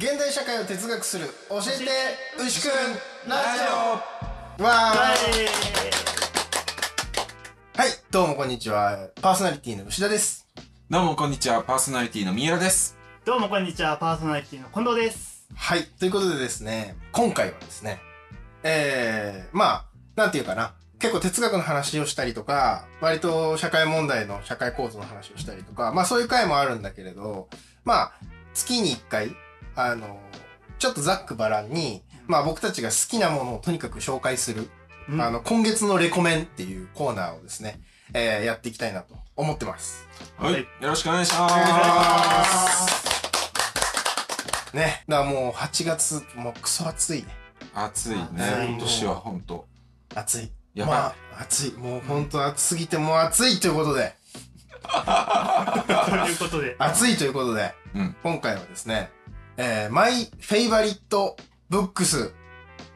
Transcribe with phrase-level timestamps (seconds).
[0.00, 1.90] 現代社会を哲学する教えて
[2.40, 2.70] 牛くん
[3.28, 3.64] ラジ
[4.60, 4.62] オ。
[4.62, 4.96] わー。
[7.76, 9.08] はいどうもこんにちは。
[9.20, 10.46] パーソナリティの牛田です。
[10.88, 12.96] どうもこんにちは、パーソナリティの三浦です。
[13.24, 15.48] どうもこんにちは、パーソナリティの近藤です。
[15.52, 18.00] はいということでですね今回はですね
[18.62, 20.74] えー、まあなんていうかな。
[21.00, 27.48] 結構哲学の話をしたりとか割と社会問題の社会構造の話をしたりとかまあそういう回もあるんだけれど
[27.84, 28.12] まあ
[28.54, 29.34] 月に一回
[29.80, 30.18] あの
[30.78, 34.68] ちょっとざっくばらんにまあ僕たちが好きなものをとにかく紹介する
[35.08, 37.80] うんあの、今月のレコメンっていうコーナーをですね、
[38.12, 40.06] えーやっていきたいなと思ってます。
[40.36, 40.52] はい。
[40.52, 41.56] はいよろしくお願いします。
[44.76, 45.04] ね。
[45.08, 47.28] だからもう8月、もうクソ暑いね。
[47.74, 48.26] 暑いね。
[48.68, 49.66] 今年はほんと。
[50.14, 50.52] 暑い。
[50.74, 50.94] やばい。
[50.94, 51.72] まあ、暑い。
[51.72, 54.14] もうほんと暑すぎてもう暑いということで、
[54.88, 54.90] と
[56.26, 59.10] いうことで、暑いということで、うん今回はですね、
[59.60, 61.36] えー、マイフェイバリット
[61.68, 62.32] ブックス。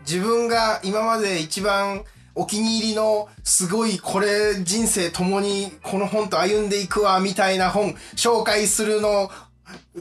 [0.06, 2.04] 自分が今まで一番
[2.36, 9.28] お気に入りのすごいこれ人生共にこの本と歩んでいくわみたいな本紹介するの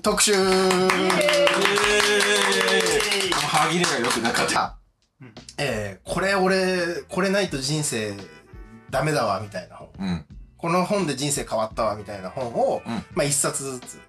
[0.04, 0.42] 特集えー
[3.34, 4.62] 歯切れが良くなかった。
[4.62, 4.78] あ
[5.58, 8.14] えー、これ俺、これないと人生
[8.92, 9.90] ダメだわみたいな本。
[10.00, 10.26] うん。
[10.58, 14.00] この本で人生変わったわみたいな本を、うんまあ一冊ずつ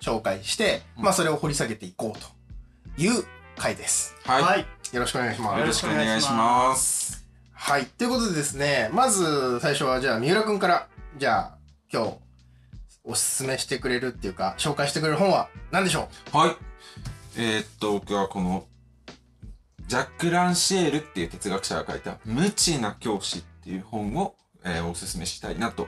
[0.00, 3.24] 紹介して、うんまあそれを掘り下げていこうという
[3.56, 4.16] 回です。
[4.24, 4.42] はい。
[4.42, 4.66] はい。
[4.92, 5.60] よろしくお願いします。
[5.60, 7.26] よろしくお願いします。
[7.52, 7.86] はい。
[7.86, 11.58] ということでですね、まず最初はじゃあ三浦くんから、じゃあ
[11.92, 12.14] 今日
[13.04, 16.56] おすすめしてくれるっていうか、紹介してくれる本は何でしょはい。
[17.36, 18.66] えーっと、僕はこの、
[19.86, 24.34] ジャック・ランシエールっていう哲学者が書いた、無知な教師っていう本を、
[24.64, 25.86] えーおすすめしたいなと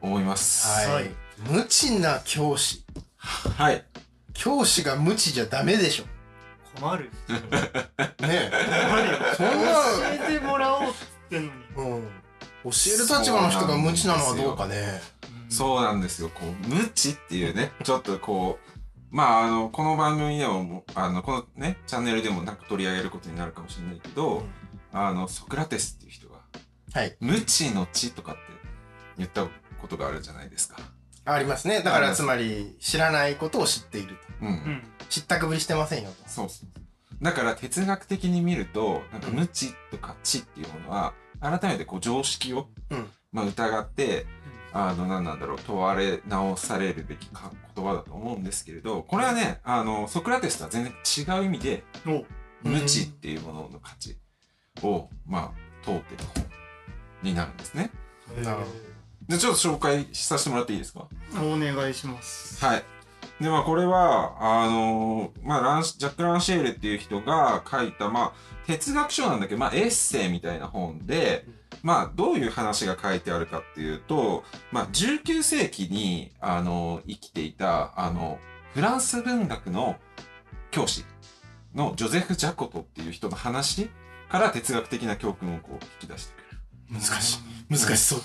[0.00, 0.88] 思います。
[0.88, 1.10] うはい
[1.50, 2.84] 無知な教師。
[3.26, 3.84] はい。
[4.34, 6.04] 教師が無知じゃダメでしょ。
[6.78, 7.10] 困る。
[7.28, 7.38] ね
[8.22, 8.50] え。
[8.90, 9.18] 困るよ。
[9.36, 9.72] そんな
[10.18, 11.58] 教えてもらおうっつってんのに。
[11.76, 12.02] うん。
[12.02, 12.10] 教
[12.64, 15.00] える立場の人が無知なのはどうかね。
[15.48, 16.28] そうなんですよ。
[16.28, 18.76] こう、無知っていうね、ちょっとこう、
[19.10, 24.50] まあ、あの、この番組でもも、あの、このね、チャンネルでもなんか取り上げることになるかもしれないけど、うん
[24.92, 26.40] あの、ソクラテスっていう人が、
[26.92, 27.16] はい。
[27.20, 28.40] 無知の知とかって
[29.18, 29.46] 言った
[29.80, 30.78] ことがあるじゃないですか。
[31.26, 31.82] ありますね。
[31.82, 34.22] だからつまり知らないことを知っていると。
[34.42, 34.48] うん。
[34.48, 34.82] うん。
[35.08, 36.28] 知ったくぶりしてませんよと。
[36.28, 36.68] そうそう。
[37.22, 44.26] だから哲学的に見ると、なんか無知とか知っていうものは、改めてこう常識を、うんまあ疑って、
[44.72, 50.92] あの、何なんだろう、問われ直されるべきか言葉だと思うんですけれど、これはね、あの、ソクラテスとは全然
[51.38, 52.24] 違う意味で、お
[52.62, 54.16] 無知っていうものの価値
[54.82, 56.46] を、まあ、通ってる本
[57.22, 57.90] になるんですね。
[58.42, 58.64] なるほ
[59.28, 61.06] で、ちょっと紹介させてもらっていいですか？
[61.42, 62.64] お願いします。
[62.64, 62.84] はい。
[63.40, 68.32] で、まあ、これは、あのーまあ、ランシ、ジャック・ランシェールっていう人が書いた、まあ、
[68.66, 71.44] 哲学書なんだけど、まあ、エッセイみたいな本で、
[71.82, 74.42] まあ、どういう話が書いてあるかっていうと、
[74.72, 78.38] まあ、19世紀に、あの生きていた、あの、
[78.72, 79.96] フランス文学の
[80.70, 81.04] 教師
[81.74, 83.90] のジョゼフ・ジャコトっていう人の話
[84.30, 86.35] から哲学的な教訓をこう引き出して。
[86.90, 87.38] 難しい。
[87.68, 88.20] 難しそう。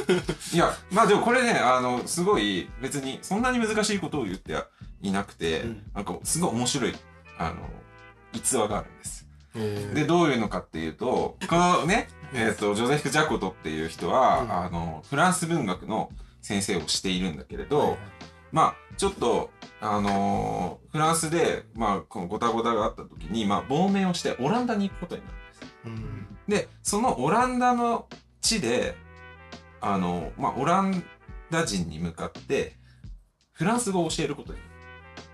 [0.54, 4.66] いや、まあでもこれね、あの、すごい別にそんなに難しいことを言っては
[5.02, 6.94] いなくて、うんなんかすごい面白い、
[7.38, 7.56] あの、
[8.32, 9.26] 逸話があるんです。
[9.54, 16.10] えで、どういうのかっていうと、このね、えっ、と、ジョゼフ・ジャコトっていう人は、うんあの、フランス文学の
[16.42, 17.98] 先生をしているんだけれど、
[18.52, 25.74] まあ、ちょっと、あのーフランスで、まあ、このごたごたがあった時に、まあ、亡命をしてオランダに行くことになるんです。
[25.84, 28.06] うんで、そのオランダの
[28.40, 28.96] 地で、
[29.80, 31.04] あの、まあ、オラン
[31.50, 32.76] ダ人に向かって、
[33.52, 34.58] フランス語を教えることに。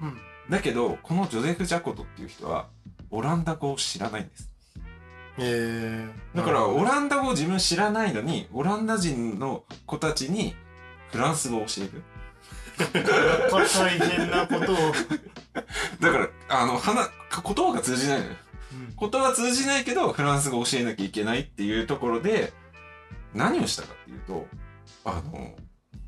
[0.02, 0.18] うん。
[0.50, 2.68] だけど、このジョゼフ・ジャコトっていう人は、
[3.10, 4.50] オランダ語を知らないんです。
[5.38, 10.54] えーだから、オランダ語を自分知らないのに、オランダ人の子たちに、
[11.12, 12.02] フランス語を教える。
[13.52, 14.76] 大変なことを。
[16.00, 17.08] だから、あの、話、
[17.44, 18.36] 言葉が通じないのよ。
[18.74, 22.52] うん言葉は通じないけど、フランス語を教えなきゃいけないっていうところで、
[23.34, 24.46] 何をしたかっていうと、
[25.04, 25.54] あの、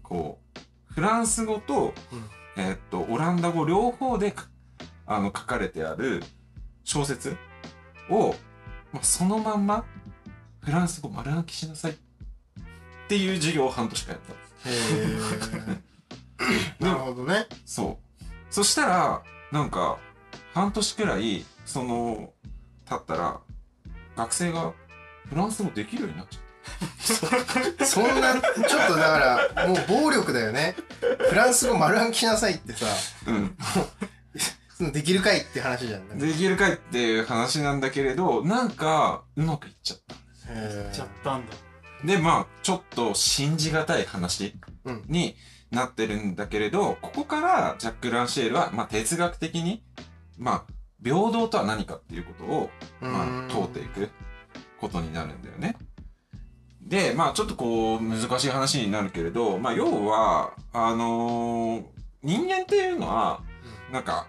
[0.03, 4.49] こう、フランス語と、うんえーっと、オランダ語両方でか、
[5.07, 6.23] あの、書かれてある
[6.85, 7.37] 小説
[8.11, 8.35] を、
[8.93, 9.85] まあ、そのまんま、
[10.61, 11.97] フランス語丸暗記しなさいっ
[13.09, 14.97] ていう授業を半年間やったんです。
[14.99, 17.47] へー なるほどね。
[17.65, 18.25] そう。
[18.51, 19.23] そしたら、
[19.53, 19.99] なんか、
[20.55, 22.33] 半年くらい、その、
[22.89, 23.41] 経ったら、
[24.17, 24.73] 学生が
[25.29, 26.43] フランス語できるようになっちゃっ
[27.87, 30.75] そんな、ちょっとだから、もう暴力だよね。
[31.29, 32.87] フランス語丸暗記しなさいってさ、
[33.25, 33.31] た。
[33.31, 33.57] うん。
[34.77, 36.19] そのできるかいって話じゃん。
[36.19, 40.15] できるかいっていう話なんだけれど、なんか、うまくいっちゃった。
[40.53, 41.53] へちゃったんだ。
[42.05, 44.55] で、まあ、ちょっと信じがたい話
[44.85, 45.37] うんに
[45.71, 49.83] なってるんだけれど、ここからジャック・ランシェールは、まあ、哲学的に、
[50.37, 50.73] まあ、
[51.03, 54.11] 平等とは何かっていうことを、ーまあ、問うていく
[54.81, 55.77] ことになるんだよね。
[56.83, 61.85] で、まあ、ちょっとこう、難しい話になるけれど、まあ、要は、あのー
[62.23, 63.41] 人間っていうのは、
[63.93, 64.27] なんか、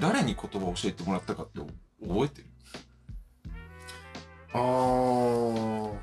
[0.00, 2.48] 誰に言葉を教えてもらったかって覚えてる？
[4.52, 5.94] あー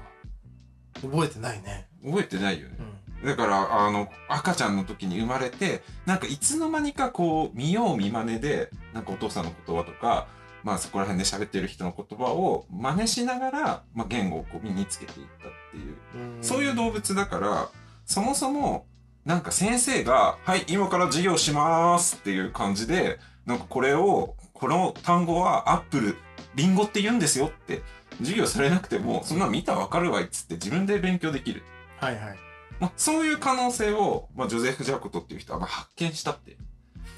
[1.04, 1.88] 覚えてないね。
[2.04, 2.84] 覚えてないよねう。
[2.84, 3.05] ん。
[3.24, 10.28] だから、あの、赤ちゃんの時に生まれて、なんかいつの間にかこう、見よう見真似で、なんかお父さんの言葉とか、
[10.64, 15.96] まあそこら辺で喋ってる人の言葉を真似しながら、まあ言語をこう身につけていったっていう、
[16.42, 17.70] そういう動物だから、
[18.06, 18.86] そもそも、
[19.26, 26.18] なんか先生が、はい、今から授業しますっていう感じで、なんかこれを、この単語はアップル、
[26.56, 27.82] リンゴって言うんですよって、
[28.20, 31.64] 授業されなくても、そんなの見たらわかるわいっつって自分で勉強できる。
[31.98, 32.45] はいはい。
[32.80, 36.58] まあ、そういう可能性を、まあ、ジョゼフ・ジャコトっていう人はまあ発見したって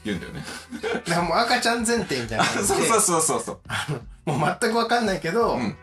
[0.05, 0.43] 言うんだよね。
[1.05, 2.75] だからもう赤ちゃん前提みたいな感じで。
[2.75, 3.51] そうそうそうそうそ
[4.25, 4.29] う。
[4.29, 5.75] もう全くわかんないけど、うん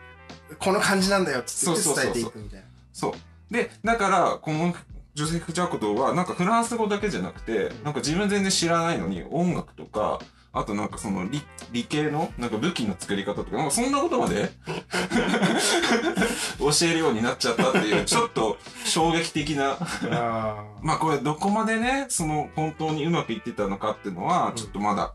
[0.59, 1.75] この感じなんだよって伝
[2.09, 2.65] えていくみたいな。
[2.93, 3.53] そう。
[3.53, 4.75] で、だから、この
[5.15, 10.19] ジョゼフ・ジャコトは、なんかフランス語だけじゃなくて、なんか自分全然知らないのに、音楽とか、
[10.55, 11.41] あとなんかその理
[11.73, 14.49] 理系のなんか武器の作り方とか、なんかそんなことまで
[16.57, 19.77] 教えるようになっちゃったっていう、ちょっと衝撃的な。
[20.11, 24.55] あまあこれどこまでね、その本当にうまくいってたのかっていうのは、ん。
[24.55, 25.13] ちょっとまだ、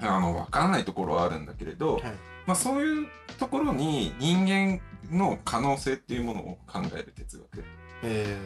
[0.00, 2.02] あの、わからないところはあるんだけれど、はい。
[2.46, 3.06] まあそういう
[3.38, 4.78] ところに人間
[5.10, 7.64] の可能性っていうものを考える哲学
[8.02, 8.36] え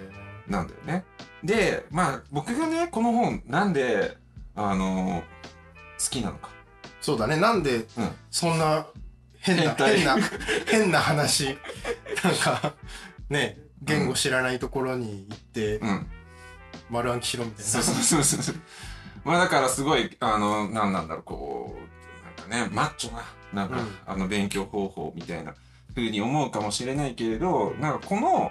[0.46, 1.04] なんだよね。
[1.42, 4.16] で、まあ僕がね、この本なんで、
[4.54, 5.53] あの好
[5.98, 6.48] きなのか。
[6.82, 7.36] ー、そうだね。
[7.36, 7.86] なんでうん、
[8.30, 8.86] そんな
[9.44, 10.16] 変な、変な、
[10.66, 11.58] 変な話、
[12.24, 12.74] なんか、
[13.28, 16.06] ね、言語知らないところに行って、うん。
[16.88, 17.70] 丸暗記しろみたいな。
[17.70, 18.54] そうそうそうそう。
[19.22, 25.54] まあだからすごい、あの、なんなんだろう、こう、なんかね、マッチョな、なんか、うんあの、勉強方法みたいな
[25.94, 28.50] 風に思うかもしれないけれど、なんかこの、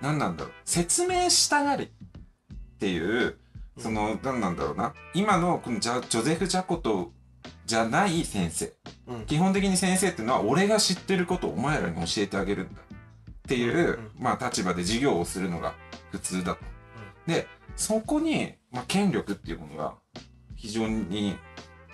[0.00, 3.38] なんなんだろう、説明したがりっていう、
[3.80, 7.12] その、なんなんだろうな、今のこのジャジョゼフ・ジャコト
[7.66, 8.72] じゃない先生。
[9.06, 12.80] うん基本的に先生っていうのは、俺が知ってることをお前らに教えてあげるんだ。
[12.80, 15.74] っていう、うんまあ立場で授業をするのが
[16.12, 16.60] 普通だと。
[17.26, 17.46] で、
[17.76, 19.94] そこに、まあ、権力っていうものが
[20.56, 21.36] 非常に、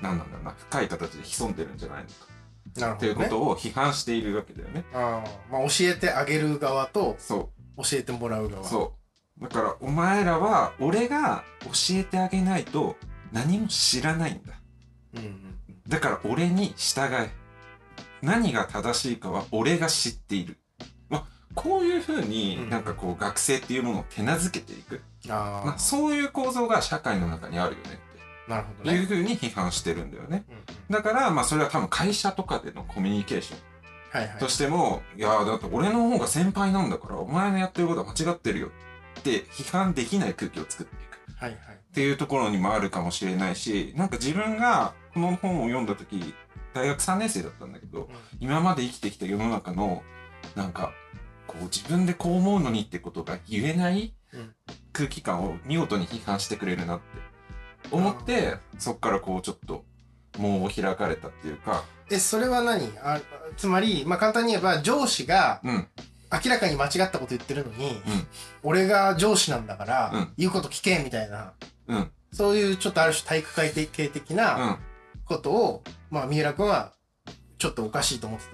[0.01, 2.15] なんなんだろうな、深い形で潜んでるんじゃないのか。
[2.77, 3.13] なるほど、ね。
[3.13, 4.85] っていうことを批判しているわけだよね。
[4.93, 8.63] あーまあ、教えてあげる側と、そ教えてもらう側。
[8.63, 8.65] う。
[8.65, 8.96] そう。
[9.41, 12.97] だから、お前らは、俺が教えてあげないと
[13.33, 14.55] 何も知らないんだ。
[15.15, 15.57] うんうん
[15.89, 17.31] だから、俺に従え。
[18.21, 20.59] 何が正しいかは俺が知っている。
[21.09, 21.25] まあ、
[21.55, 25.01] こういうふうにうんなんかこう学生っていうものを手なずけていく。
[25.27, 25.31] うん。
[25.31, 28.51] ああ、まあ、そういう構造が社会の中にあるよねって。
[28.51, 28.99] なるほどね。
[28.99, 30.45] いうふうに批判してるんだよね。
[30.49, 33.59] うんうんだから、まあそれは多分会社とかでのコミュニケーション
[34.19, 34.49] はいはいと。
[34.49, 38.71] しても、い、やだって俺の方が先輩なんだから、お前のやってることは間違ってるよっ
[39.27, 41.37] て批判できない空気を作っていく。
[41.37, 41.59] はいはい。
[41.75, 46.35] っていうところにもあるかもしれないし、なんか自分がこの本を読んだ時、
[46.75, 50.03] 大学3年生だったんだけど、今まで生きてきた世の中の、
[50.55, 50.93] なんか、
[51.47, 54.55] こう自分でこう思うのにってことが言えないうん。
[54.93, 57.05] 空気感を見事に批判してくれるなって。
[57.91, 59.85] 思って、そっからこうちょっと、
[60.39, 62.93] 門を開かれたっていうか、え、それは何？
[63.03, 63.21] あ
[63.57, 65.89] つまり、まあ、簡単に言えば、上司がうん、
[66.33, 68.01] 明らかに間違ったこと言ってるのに、うん。
[68.63, 70.33] 俺が上司なんだから、うん。
[70.37, 71.53] 言うこと聞けみたいな、
[71.89, 74.79] うん、そういうちょっとある種体育会系的うなん。
[75.25, 76.93] ことを、まあ、三浦君は、
[77.59, 78.47] ちょっとおかしいと思って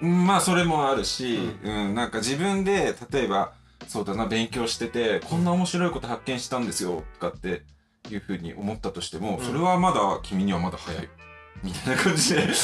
[0.00, 0.06] た。
[0.06, 3.52] まあそれもあるし、ううん、なんか自分で、例えば、
[3.88, 7.62] そうだな、勉強してて、こんな面白いこと発見したんですよ、とかって
[8.10, 9.44] いうふうに思ったとしても、うん。
[9.44, 11.08] それはまだ、君にはまだ早い。
[11.64, 12.54] みたいな感じで。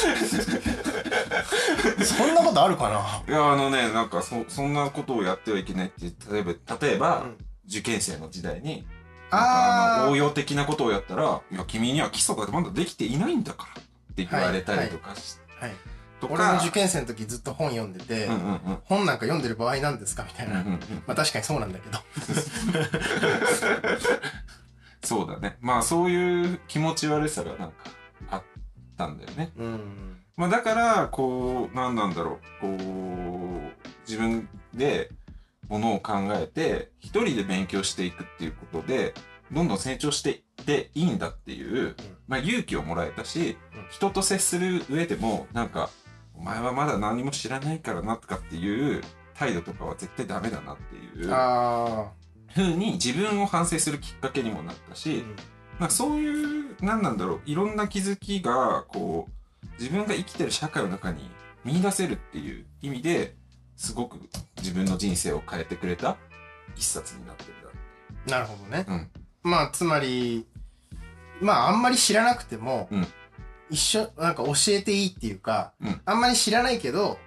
[2.04, 3.23] そんなことあるかな？
[3.26, 7.37] いや、あのね、なんかそ、そんなことをやってはいけないって、例えば、例えば、うん
[7.69, 8.85] 受験生の時代に、
[9.30, 13.85] あの応用的なことをやったら、いや、君には基礎がまだできていないんだからっ
[14.16, 15.73] て言われたりとかし、はい。
[16.21, 18.78] とか、俺も受験生の時ずっと本読んでて、うんうんうん。
[18.87, 20.25] 本なんか読んでる場合なんですか？
[20.25, 20.62] みたいな。
[20.62, 21.99] うんうんうんまあ確かにそうなんだけど。
[25.07, 25.57] そうだね。
[25.61, 27.75] まあそういう気持ち悪さがなんか
[28.33, 28.42] あっ
[29.00, 29.52] たんだよね。
[29.57, 30.16] うん。
[30.37, 32.61] まあだから、こう、なんなんだろう。
[32.61, 32.78] こう、
[34.09, 35.11] 自分で
[35.69, 39.14] ものを考えて、一人で勉強していくっていうことで、
[39.52, 41.97] どんどん成長していっていいんだっていう
[42.30, 45.90] まあ、勇気をもらえたし、うん人と接する上でもなんか
[46.33, 49.02] お前はまだ何も知らないからなとかっていう
[49.35, 52.12] 態度とかは絶対ダメだなっていうあ
[52.54, 55.25] ふうに自分を反省するきっかけにもなったあ、し、
[55.81, 61.29] なんかそういう何なんだろういろんな気づきがこう自分が生きてる社会の中に
[61.65, 63.35] 見出せるっていう意味で
[63.77, 64.19] すごく
[64.59, 66.17] 自分の人生を変えてくれた
[66.77, 67.61] 一冊になってる
[68.27, 68.85] なるほどね。
[68.87, 69.09] だうん
[69.43, 70.47] まあ、つまり、
[71.41, 73.07] まあ、あんまり知らなくても、うん
[73.71, 77.19] 一緒、なんか教えていいっていうか、うんあんまり知らないけど、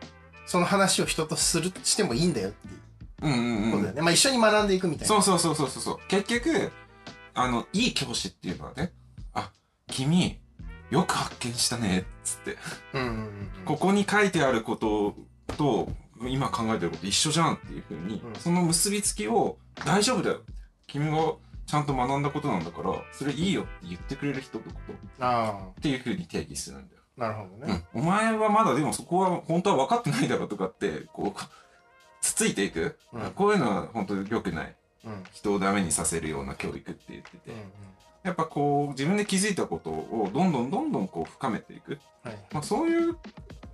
[0.46, 2.74] その話を人とする、してもいいんだよっていう
[3.22, 4.02] うんうんうんことだよね。
[4.02, 5.08] まあ、一緒に学んでいくみたいな。
[5.08, 6.72] そうそうそうそうそうそう結局
[7.34, 8.92] あのいい教師っていうのはね
[9.34, 9.52] あ
[9.88, 10.40] 君
[10.90, 12.58] よく発見したねっつって。
[13.66, 15.16] ここに書いてあること
[15.58, 15.90] と
[16.22, 18.36] 今考えてること一緒じゃんっていうふうに、うん。
[18.36, 20.42] その結びつきを大丈夫だよ。
[20.86, 21.34] 君が
[21.66, 24.94] ちゃんと学んだことなんだからそれいいよって言ってくれる人のこと。
[24.94, 25.70] っあ。
[25.82, 27.86] ていうふうに定義するんだよ、あ、なるほどね。
[27.96, 31.42] うん、お前はまだでもそこは本当は分かってないだろうとかってこう
[32.22, 33.32] つついていく、うん。
[33.32, 34.76] こういうのは本当に良くない
[35.32, 37.56] 人をダメにさせるような教育って言ってて、うん。
[38.24, 42.38] やっぱこう自分で気づいたことをどんどんどんどんこう深めていくはい。
[42.54, 43.18] まあ、そういう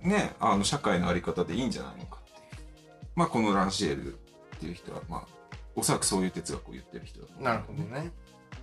[0.02, 4.16] ねあの社会のあり方でいいんじゃないのかっていうまあこのランシエルっ
[4.58, 8.10] ていう人はまあおそらくそういう哲学を言ってる人だと思うなるほどね。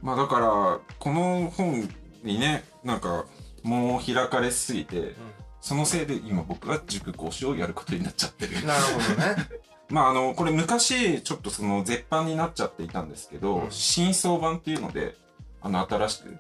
[0.01, 1.89] まあだからこの本
[2.23, 3.25] にねなんか
[3.63, 5.15] もう開かれすぎて
[5.61, 9.35] そのせいで今僕は塾講師をやることになっちゃってるなるほどね。
[9.89, 15.15] まああのこれ昔ちょっとその絶版になっちゃっていたんですけど、うん新装版っていうので
[15.61, 16.37] あの新しく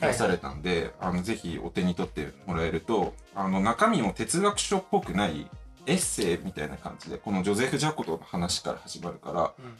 [0.00, 5.50] 出されたんで、あのぜひお手に取ってもらえるとあの中身も哲学書っぽくない
[5.86, 9.34] エッセイみたいな感じでこのジョゼフ・ジャコトの話から始まるから、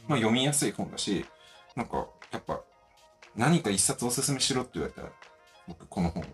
[0.08, 1.24] まあ、読みやすい本だし
[1.76, 2.60] なんかやっぱ
[3.36, 5.08] 何か一冊おすすめしろって言われたら
[5.68, 6.26] 僕この本を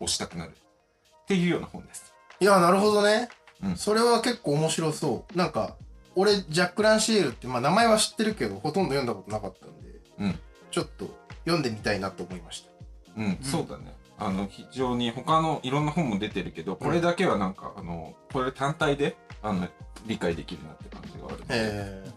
[0.00, 2.14] 押したくなるっていうような本です。
[2.40, 3.28] いや、なるほどね。
[3.62, 5.36] うんそれは結構面白そう。
[5.36, 5.76] なんか、
[6.14, 9.88] 俺、ジャック・ランシエルって、まあ名前は知ってるけど、ほとんど読んだことなかったんで、
[10.18, 10.38] うん
[10.70, 11.08] ちょっと
[11.44, 12.70] 読んでみたいなと思いました。
[13.16, 13.94] うん、そうだね。
[14.18, 19.66] あの、非常に他のいろんな本も出てるけど、これだけはなんか、あの、これ単体で、あの、
[20.06, 21.38] 理解できるなって感じがある。
[21.48, 22.12] え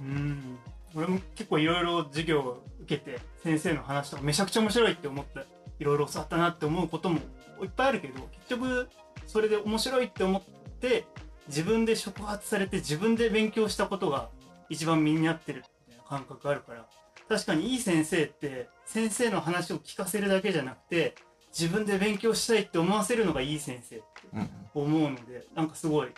[0.00, 0.58] うん
[0.94, 5.40] 俺も結構いろいろ授業を受けて先生の話とかめちゃくちゃ面白いって思って
[5.80, 7.18] いろいろ教わったなって思うことも
[7.62, 8.14] いっぱいあるけど
[8.48, 8.88] 結局
[9.26, 10.42] それで面白いって思っ
[10.80, 11.04] て
[11.48, 14.28] 自分で触発されて自分で勉強したことが
[14.68, 16.86] 一番身になってるみたいな感覚があるから
[17.28, 21.14] 確かにいい先生って先生の話を聞かせるだけじゃなくて
[21.58, 24.50] 自分で勉強したいって思わせるのがいい先生ってうんうん。
[24.74, 26.08] 思うのでなんかすごい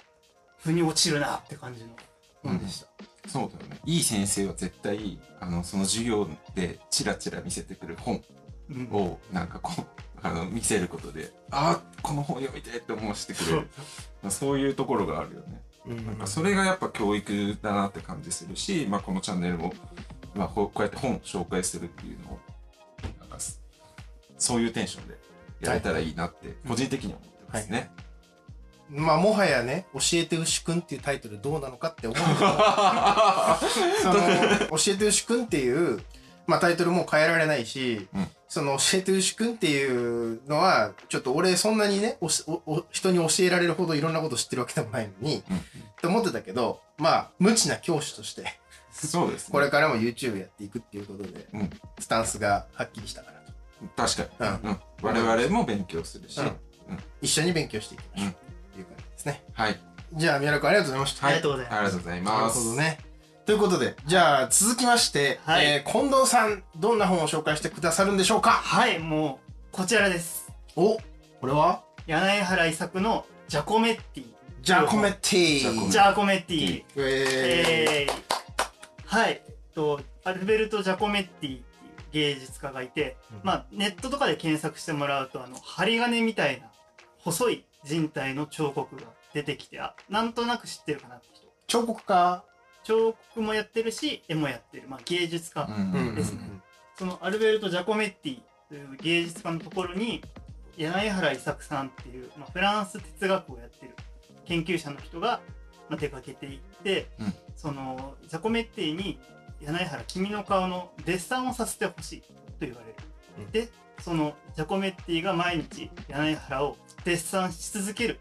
[0.58, 1.90] 腑に落ちるなって感じの
[2.42, 2.88] 本でした。
[3.28, 3.78] そうだよね。
[3.84, 8.22] いい先生は絶対、あの、その授業でチラチラ見せてくる本
[8.70, 9.72] うんを、なんかこ
[10.15, 13.68] う、あの、見せることで、ああ、この本読みたいって思わせてくれる。
[14.22, 15.62] まあそういうところがあるよね。
[15.86, 16.06] ー。
[16.06, 19.72] なんかそれがやっぱ教育だなって感じするし、まあこのチャンネルも、
[20.34, 22.38] まあこうやって本を紹介するっていうのを、
[23.20, 23.60] なんかす
[24.38, 25.18] そういうテンションで
[25.60, 27.90] やれたらいいなって、個人的には思ってますね。
[28.88, 32.28] まあ、もはやね、教えて牛くんっていうタイトルどうなのかって思うけど
[34.00, 36.00] その、教えて牛くんっていう、
[36.46, 39.84] まあタイトルもう変えられないし、うんその教えて牛くんってい
[40.36, 45.60] うのは、ちょっと俺そんなにね、おしおお人に教えられるほどいろんなこと知ってるわけでもないのに、うんっ
[46.00, 48.44] て思ってたけど、まあ、無知な教師として、
[48.92, 49.52] そうですね。
[49.52, 53.38] これからも YouTube やっていくっていうことで、うんスタンスがはっきりしたかな
[54.06, 54.14] と。
[54.14, 56.52] 確かに、ううん我々も勉強するし、うん
[57.20, 58.34] 一緒に勉強していきましょう。
[58.74, 59.42] という感じですね。
[59.54, 59.80] はい。
[60.12, 61.26] じゃあ、宮野くんありがとうございました。
[61.26, 61.76] ありがとうございます。
[61.76, 62.48] ありがとうございなる。
[62.52, 62.98] ほどね。
[63.46, 68.50] ということで、じゃあ続きまして、はいえー近藤さん、どんな本を紹介してくださるんでしょうか？
[68.50, 70.52] はい、もう、こちらです。
[70.74, 70.98] お
[71.40, 71.84] これは？
[72.08, 74.26] 柳原伊作のジャコメッティ。
[74.62, 76.84] ジャコメッティジャコメッティ。
[76.96, 81.60] ええー、はい、えっと、アルベルト・ジャコメッティっ
[82.10, 86.66] ていう芸術家がいて、うんまあ、ネットとかで検索してもらうと、あの、針金みたいな、
[87.18, 89.02] 細い人体の彫刻が
[89.34, 91.46] 出てきて、あ、なんとなく知ってるかなって人。
[91.68, 92.42] 彫刻家？
[92.86, 94.84] 彫刻もやってるし、絵もやってる。
[94.88, 95.68] まあ、芸術家。
[96.14, 96.40] ですね。
[96.96, 100.22] そのアルベルト・ジャコメッティという芸術家のところに
[100.76, 103.92] 柳原伊作さんっていう、まあ、フランス哲学をやってる
[104.46, 105.40] 研究者の人が、
[105.90, 107.34] まあ、出かけていって、うん。
[107.56, 109.18] そのジャコメッティに
[109.60, 112.26] 柳原君の顔のデッサンをさせてほしいと
[112.60, 112.94] 言われる、
[113.38, 113.50] うん。
[113.50, 113.68] で
[114.00, 118.20] そのジャコメッティが毎日柳原をデッサンし続ける。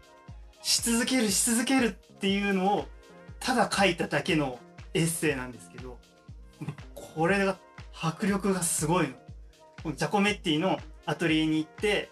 [0.62, 2.86] し続けるし続けるっていうのを
[3.40, 4.58] ただ書いただけの
[4.94, 5.98] エッセイなんですけど
[6.94, 7.58] これが
[7.92, 9.08] 迫力がすごい
[9.84, 9.92] の。
[9.94, 12.10] ジャコメッティのアトリエに行って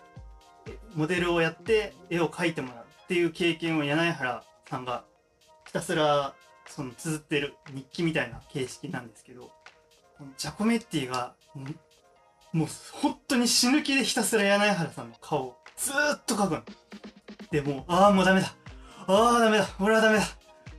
[0.94, 5.04] モデルをやって絵を描いてもらうっていう経験を柳原さんが
[5.66, 6.34] ひたすら
[6.66, 9.50] その綴ってる日記みたいな形式なんですけど
[10.38, 11.34] ジャコメッティが
[12.52, 16.62] もう本当に死ぬ気でひたすら柳原さんの顔をずーっと描くの。
[17.50, 18.54] でもうああもうダメだ。
[19.06, 19.68] ああダメだ。
[19.80, 20.24] 俺はダメだ。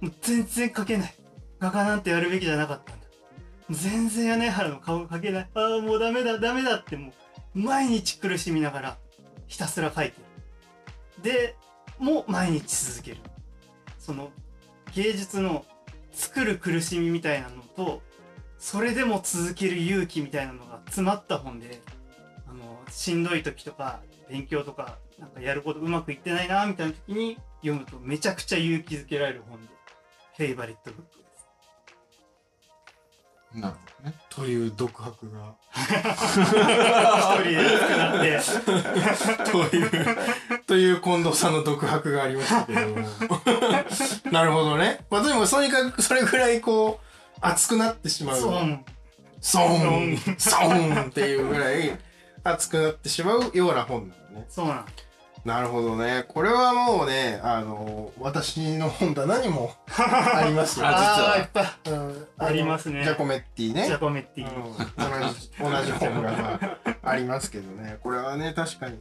[0.06, 1.16] もう全然描けない。
[1.60, 3.06] 画家なんてやるべきじゃなかったんだ。
[3.72, 5.50] 全然柳原の顔が描けない。
[5.56, 7.12] ああもうダメだダメだっても
[7.56, 8.98] う毎日苦しみながら
[9.48, 10.18] ひたすら描いて
[11.18, 11.24] る。
[11.24, 11.56] で
[11.98, 13.18] もう毎日続ける。
[13.98, 14.30] その
[14.94, 15.66] 芸術の
[16.12, 18.04] 作る苦しみみたいなのと
[18.60, 21.82] それでも続ける勇気みたいなのが詰まった本で
[22.48, 29.75] あのしんどい時とか勉強とかなんかやることうまくいってないなみたいな時に読むとめちゃくちゃ勇気づけられる本で。
[30.38, 31.26] フェイバリットブックで
[33.54, 34.16] すなるほどね。
[34.30, 35.56] という独白が。
[35.74, 35.84] 一
[37.42, 37.50] 人
[38.22, 40.18] で作らって という、
[40.68, 43.08] という近藤さんの独白がありましたけども。
[44.32, 45.06] なるほどね。
[45.10, 48.38] まあ、でも、とにかくそれぐらいこう、熱くなってしまう。
[48.38, 48.80] そう
[49.40, 51.98] ソーン、ソーンっていうぐらい
[52.44, 54.46] 熱くなってしまうような本なんだね。
[54.50, 54.86] そうなん
[55.46, 56.26] なるほどね。
[56.28, 60.88] これはもうね、あの、私の本棚にも ありますよ。
[60.88, 63.86] あ実はいっぱいうんありますねジャコメッティね。
[63.86, 66.60] ジャコメッティ、うん同じ、同じ本が、ま
[67.04, 68.00] あ、ありますけどね。
[68.02, 69.00] これはね、確かに、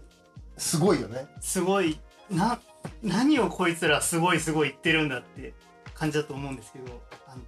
[0.59, 1.27] すごいよね。
[1.41, 1.99] すごい
[2.31, 2.61] な
[3.03, 5.55] 何をこいつらすごいすごい言ってるんだって
[5.95, 7.43] 感じだと思うんですけどあの、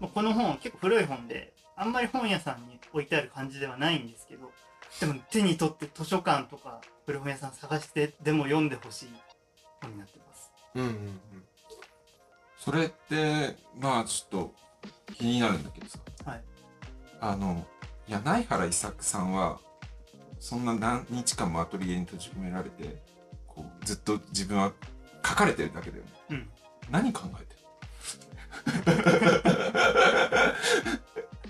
[0.00, 4.50] まあ、この本結構古い本であんまり本屋さんに置いてある感じではないんですけど
[4.98, 9.08] でも手に取って図書館とか古本屋さん探してでも読んでほしい
[9.80, 11.20] 本になってますうんうんうん。
[12.58, 14.54] それって、まあちょっと
[15.14, 15.98] 気になるんだけどさ。
[16.24, 16.44] はい
[17.22, 17.66] あの、
[18.08, 19.60] 柳原伊作さんは、
[20.38, 23.02] そんな何日間もアトリエに閉じ込められて、
[23.46, 24.72] こう、ずっと自分は
[25.22, 26.10] 書かれてるだけだよね。
[26.30, 26.50] うん
[26.90, 27.56] 何考えて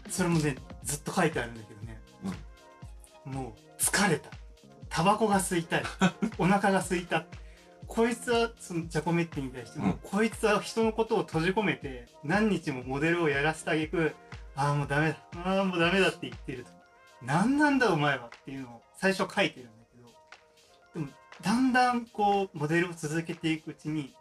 [0.11, 1.65] それもねずっと書いてあるね、
[3.31, 4.31] もう疲れた。
[4.89, 5.83] タバコが吸いたい。
[6.39, 7.25] お腹が空いた
[7.87, 9.99] こいつはそのジャコメッティに対しても、うん。
[9.99, 14.15] こいつは人のことを閉じ込めて何日もモデルをやらせてあげく
[14.55, 15.17] ああもうダメだ。
[15.45, 16.71] ああもうダメだって言ってると。
[17.23, 20.09] 何なんだお前はっていうのを最初書いてるんだけど
[20.95, 21.09] でも
[21.43, 24.15] だんだんこうモデルを続けていくうちに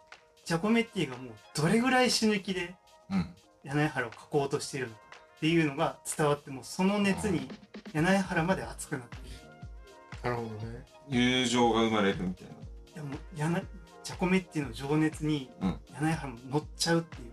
[0.44, 2.74] ジャコメッティがもうどれぐらい死ぬ気で
[3.08, 3.34] うん。
[3.62, 5.00] 柳原を描こうとしているのか
[5.40, 7.48] っていうのが伝わってもうその熱に
[7.94, 9.16] 柳原まで熱くなって
[10.22, 10.84] なるほどね。
[11.08, 12.46] 友情が生まれるみたい
[12.94, 13.02] な。
[13.02, 13.66] でも柳
[14.04, 17.30] ジャコメッティの情熱にうん柳原も乗っちゃうっていう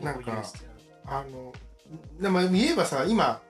[0.00, 0.42] へなんか
[1.06, 1.52] あの、
[2.20, 3.40] でも言えばさ、今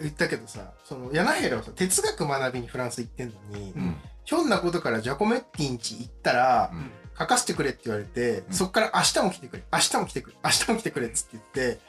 [0.00, 3.96] 言ったけどさ、その、柳原はさ、哲学学びにフランス行ってんのに、ーうん。
[4.24, 11.44] ひょんなことからジャコメッティン家行ったら、うん書かせてくれって言われて、うんそっから明日も来てくれ、明日も来てくれ、明日も来てくれっつって言っ
[11.76, 11.80] て、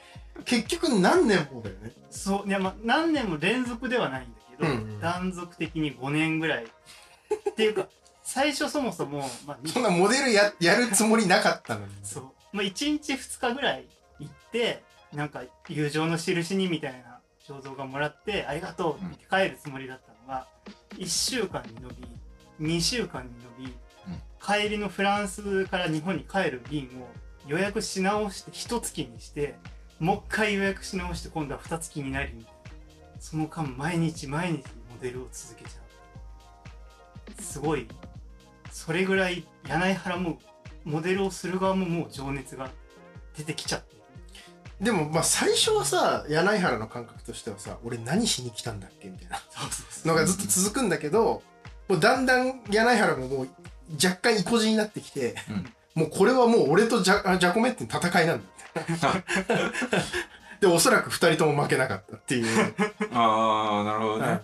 [0.46, 1.92] 結局何年もだよね。
[2.10, 7.88] そういやまあ何年も連続ではないんだけど、うんうん断続的に5年ぐらいっていうか
[8.24, 11.94] 最初そもそも、まあ、そんなモデルややるつもりなかったのに。
[12.04, 13.86] そう、まあ、1日2日ぐらい
[14.20, 20.48] 行ってなんか友情の印にみたいな肖像画もらってありがとうって帰るつもりだったのが、
[20.96, 21.90] 1週間に伸
[22.60, 23.74] び2週間に伸び、
[24.42, 27.08] 帰りのフランスから日本に帰る便を
[27.48, 29.56] 予約し直して1月にして
[30.04, 34.64] もう一回予約し直して今度は2月になりみたいなその間毎日毎日モ
[35.02, 35.80] デルを続けちゃ
[37.40, 37.42] う。
[37.42, 37.88] すごい。
[38.70, 40.40] それぐらい柳原も
[40.84, 42.70] モデルをする側ももう情熱が
[43.38, 43.96] 出てきちゃって
[44.82, 49.38] でも、まあ最初はさ、柳原の感覚としてはさ、俺何しに来たんだっけみたいな。
[49.38, 51.42] そうそうそのがずっと続くんだけど、
[51.88, 53.48] もうだんだん柳原ももう
[54.04, 55.36] 若干意固地になってきて、
[55.96, 58.44] もうこれはもう俺とジャジャコメッティの戦いなんだ。
[60.60, 62.76] で、おそらく二人とも負けなかったっていう。
[63.14, 64.42] ああ、なるほどね。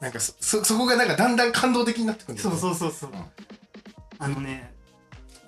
[0.00, 2.60] なんかそ、そ、そこがなんかだんだん感動的になってくるんだよそうね。
[2.60, 3.24] そうそうそう、うん
[4.22, 4.74] あのね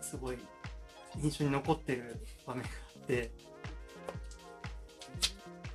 [0.01, 0.39] すごい
[1.23, 3.31] 印象に残ってる場面があって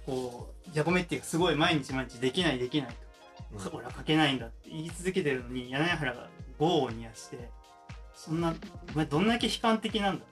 [0.06, 6.28] こうジャコメッティがすごい毎日毎日できないできないと、俺は書けないんだって言い続けてるのに柳原が
[6.60, 7.50] 業を煮やして
[8.16, 8.56] そんな
[8.94, 10.26] お前どんだけ悲観的なんだ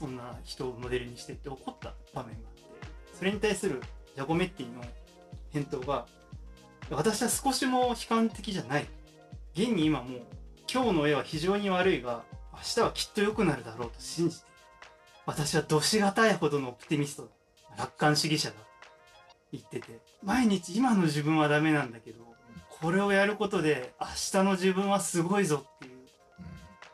[0.00, 3.82] そんな人をモデルにしてって怒った場面があってそれに対する
[4.16, 4.82] ジャコメッティの
[5.52, 6.06] 返答が
[6.90, 8.86] 私は少しも悲観的じゃない。
[9.54, 10.20] 現に今もう
[10.72, 14.54] 今日の絵は非常に悪いが明日はきっと良くなるだろうと信じている
[15.26, 17.28] 私はどしがたいほどのオプティミスト
[17.76, 18.54] だ楽観主義者だ
[19.52, 22.24] 言ってて毎日今の自分はダメなんだけど
[22.68, 25.98] これをやることで明日の自分はすごいぞっていう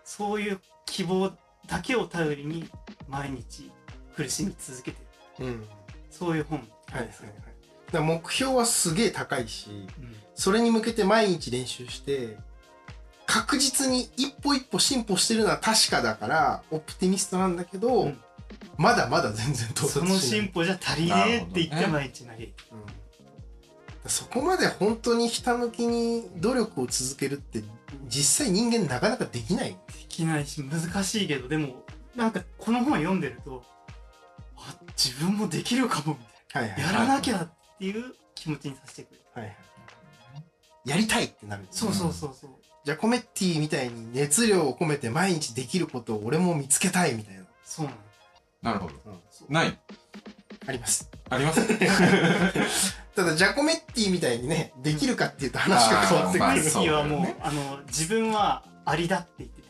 [0.04, 1.32] そういう希望
[1.66, 2.68] だけを頼りに
[3.08, 3.70] 毎日
[4.16, 4.98] 苦しみ続けて
[5.38, 5.46] る。
[5.46, 5.64] うん。
[6.10, 7.12] そういう本はいはいはい。
[7.92, 10.16] だ目標はすげえ高いしうん。
[10.34, 12.36] それに向けて毎日練習して
[13.26, 18.18] 確実に一歩一歩進歩してるのは確かだからオプティミストなんだけど、うん。
[18.76, 20.08] まだまだ全然到達しない。
[20.08, 22.54] その進歩じゃ足りねえって言って毎日投げる。
[22.72, 24.08] うん。
[24.08, 27.62] そこまで本当にひたむきに努力を続けるって
[28.08, 29.70] 実際人間なかなかできない。
[29.70, 29.76] で
[30.08, 31.84] きないし難しいけどでも
[32.16, 33.62] なんかこの本読んでると
[34.56, 36.18] あ自分もできるかもみ
[36.52, 36.80] たいはいはい。
[36.82, 37.48] なやらなきゃっ
[37.78, 39.22] ていう気持ちにさせてくれる。
[39.34, 39.56] はいはい。
[40.86, 41.64] やりたいってなる。
[41.70, 42.50] そうそうそうそう。
[42.84, 47.96] ジャコメッティみたいに熱量を込めて毎日できることを俺も見つけたいみたいな、そうなの。
[48.62, 48.94] なるほど。
[49.30, 49.78] そうない。
[50.68, 51.10] あります。
[51.28, 51.60] あります？
[53.16, 56.44] ただジャコメッティみたいにねできるかっていうと話が変わってくる。
[56.44, 59.68] あーまあマイキーはもう、あの自分はアリだって言ってて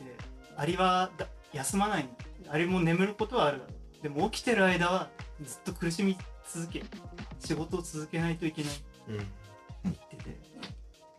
[0.55, 2.07] アリはだ休まない
[2.51, 3.61] アリも眠ることはある
[4.01, 5.09] でも起きてる間は
[5.41, 6.17] ずっと苦しみ
[6.49, 6.83] 続け
[7.39, 9.17] 仕事を続けないといけないってうん
[9.83, 10.37] 言ってて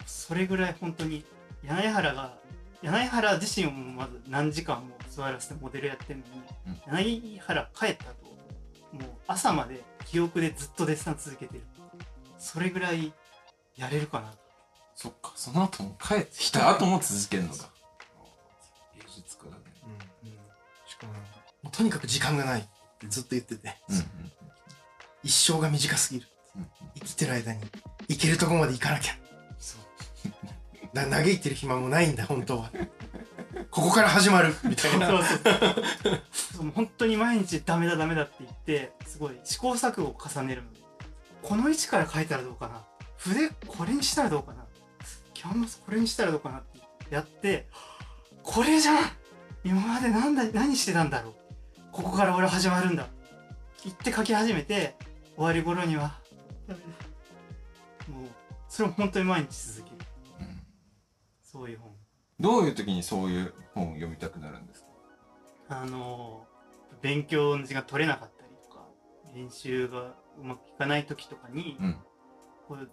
[0.07, 1.25] それぐらい本当に
[1.63, 2.39] 柳原が
[2.83, 8.29] 柳原自身をまず何時間も座らせてモデルやってるのに、柳原帰った後
[8.93, 11.63] もう朝まで記憶でずっとデッサン続けてる。
[12.39, 13.13] それぐらい
[13.77, 14.33] やれるかな。
[14.95, 17.69] そっか、その後も帰ってきた後も続けるのか。
[20.99, 21.73] しかもなん。
[21.73, 22.65] とにかく時間がないっ
[22.99, 23.77] てずっと言ってて。
[23.89, 24.03] うんうん
[25.25, 26.29] 一生が短すぎる。
[26.57, 27.61] うん生きてる間に。
[28.09, 29.15] 行けるとこまで行かなきゃ。
[29.59, 30.95] そう。
[30.95, 32.71] だ嘆いてる暇もないんだ本当は。
[33.71, 34.55] ここから始まる。
[34.65, 35.09] みたいな。
[35.09, 35.23] そう
[36.33, 36.71] そう。
[36.71, 40.63] 本当に毎日ダメだダメだって言ってすごい試行錯誤を重ねる。
[40.63, 40.81] ので
[41.43, 42.85] この位置から書いたらどうかな。
[43.17, 44.65] 筆これにしたらどうかな。
[45.35, 47.67] キャンバスこれにしたらどうかなってやって
[48.43, 48.99] これじゃん
[49.65, 51.35] 今までなんだ何してたんだろう。
[51.93, 53.07] ここから俺は始まるんだ。
[53.85, 54.97] 言って書き始めて
[55.37, 56.19] 終わり頃には。
[58.09, 58.27] もう
[58.69, 59.97] それを本当に毎日続ける。
[60.41, 60.63] うん
[61.43, 61.93] そういう本。
[62.41, 64.83] どういう時にそういう本を読みたくなるんです
[65.69, 65.83] か？
[65.83, 66.47] あの
[67.03, 68.87] 勉強の時間取れなかったりとか
[69.35, 71.97] 練習がうまくいかない時とかに、うん。
[72.69, 72.89] こう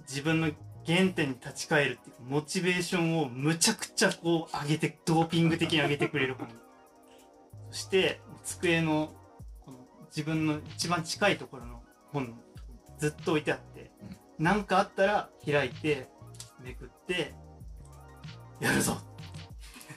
[0.00, 0.50] 自分の
[0.86, 6.48] 原点に立ち返るっていうかモチベーションをむちゃくちゃこう上げてドーピング的に上げてくれる本。
[7.70, 9.12] そして机の
[9.64, 12.38] この自分の一番近いところの本
[12.98, 13.90] ずっと置いてあって
[14.38, 16.08] 何、かあったら開いて
[16.60, 17.34] めくって
[18.60, 18.98] やるぞ。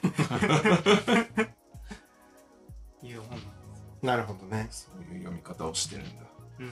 [3.03, 3.45] いう本なんで
[3.75, 4.67] すなるほどね。
[4.69, 6.23] そういう読み方をしてるんだ。
[6.59, 6.71] うん。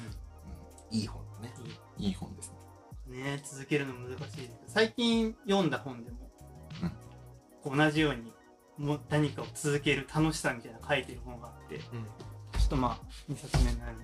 [0.91, 1.53] いい本だね
[1.97, 2.54] いい本ですね。
[3.15, 4.51] ね続けるの難しいです。
[4.67, 6.17] 最近読んだ本でも、
[7.63, 8.33] こう同じように
[8.77, 11.85] もう何かを続ける楽しさみたいなの書いてる本があってちょ
[12.65, 13.95] っとまあ2冊目になる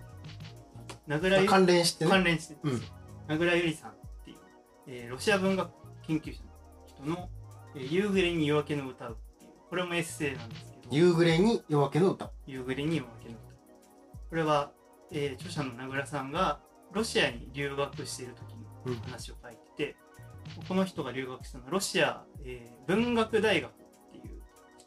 [1.08, 2.12] 名倉ゆ関連してね。
[2.12, 2.82] 関連してうん。
[3.28, 3.93] 名倉ゆりさんっ
[4.26, 4.38] ていう、
[4.88, 5.69] えーロシア文学
[6.04, 6.50] 研究者の
[6.88, 7.30] 人の
[7.76, 10.95] 「えー夕暮れに夜明けの歌う」っていうこれもエッセイなんですけど。
[10.95, 12.32] 夕暮れに夜明けの歌。
[12.45, 13.52] 夕暮れに夜明けの歌。
[14.30, 14.71] これは、
[15.12, 16.60] えー著者の名倉さんが
[16.91, 18.61] ロシアに留学している時のうん
[19.04, 19.96] 話を書いてて、
[20.67, 23.74] この人が留学したのはロシア、えー文学大学っ
[24.12, 24.41] ていう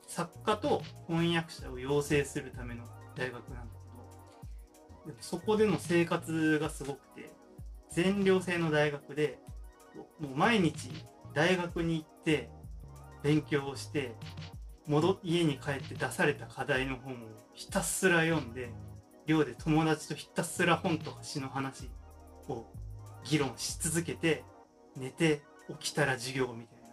[0.06, 2.84] 作家と翻訳者を養成するための
[3.16, 3.74] 大学なんだ
[5.04, 7.30] けどでもそこでの生活がすごくて
[7.90, 9.38] 全寮制の大学で
[10.20, 10.90] もう毎日
[11.32, 12.50] 大学に行って
[13.22, 14.14] 勉強をして
[14.86, 17.16] 戻家に帰って出された課題の本を
[17.54, 18.70] ひたすら読んで
[19.26, 21.90] 寮で友達とひたすら本とか詩の話
[22.48, 22.66] を
[23.24, 24.44] 議論し続けて
[24.96, 25.42] 寝て
[25.80, 26.88] 起きたら授業みたいな。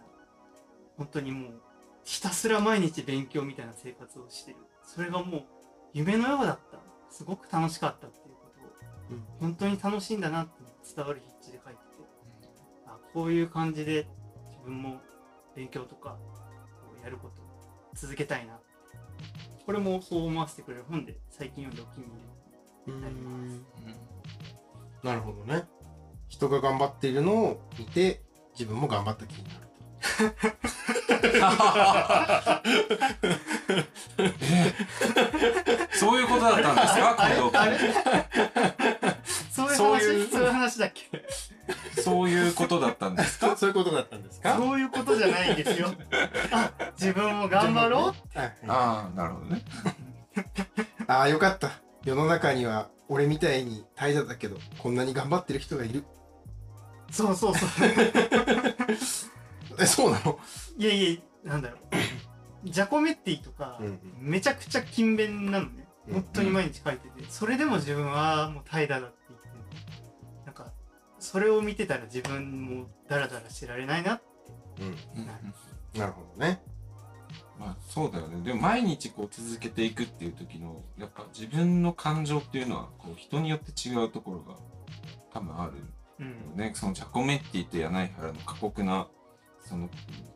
[0.96, 1.60] 本当にもう
[2.04, 4.56] ひたすら毎日勉強みたいな生活をしてる。
[4.84, 5.44] それがもう
[5.92, 6.78] 夢のようだった。
[7.10, 9.24] すごく楽しかったっていうことを、うん。
[9.40, 10.52] 本当に楽しいんだなって
[10.96, 12.02] 伝わる筆致で書いてて。
[12.86, 14.06] あこういう感じで
[14.48, 15.00] 自分も
[15.54, 16.16] 勉強とか
[16.82, 17.44] こうやることを
[17.94, 18.58] 続けたいな。
[19.64, 22.22] これもそう思わせてくれる本で最近読んでお気に入
[22.86, 23.66] りうんうん。
[25.02, 25.64] なるほどね
[26.32, 28.22] 人が頑張っているのを見て
[28.58, 29.56] 自分も頑張った気になる。
[35.92, 37.16] そういうことだったんですか？
[37.18, 37.34] あれ？
[37.36, 37.76] 近藤あれ？
[39.50, 39.78] そういう話？
[39.78, 40.28] そういう。
[40.30, 41.02] そういう話だっけ？
[41.10, 41.22] 君
[42.04, 43.50] そういうことだったんですか？
[43.50, 44.56] と そういうことだったんですか？
[44.56, 45.92] そういうことじゃないんですよ。
[46.50, 48.56] あ自分も頑張ろうはい。
[48.68, 49.62] ああなるほどね。
[51.06, 51.70] ああよかった。
[52.04, 56.04] 世の中には俺みたいに怠惰だけどこんなに頑張ってる人がいる
[57.12, 57.68] そうそうそう。
[59.78, 60.38] えそうなの？
[60.78, 62.68] いやいやなんだろう。
[62.70, 65.86] ジャコメッティとか、うんめちゃくちゃ勤勉なのね。
[66.08, 66.14] うん。
[66.14, 69.48] 本当に毎日書いてて、それでも自分はもう平らだって言って。
[70.46, 70.72] なんか
[71.18, 74.82] それを見てたら自分もダラダラしてられないなって。
[74.82, 74.96] うん。
[75.20, 75.26] うん。
[76.00, 76.62] なるほどね。
[77.58, 78.42] まあそうだよね。
[78.42, 84.56] でも毎日こう続けていくっていう時のやっぱ自分の感情っていうのはこう人によって違うところが
[85.32, 85.72] 多分ある
[86.20, 86.56] うん。
[86.56, 89.08] ね、そのジャコメッティと柳原の過酷な
[89.60, 89.88] その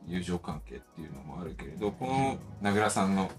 [0.07, 3.31] 友情関係っていうのもあるけれどこの名倉さんの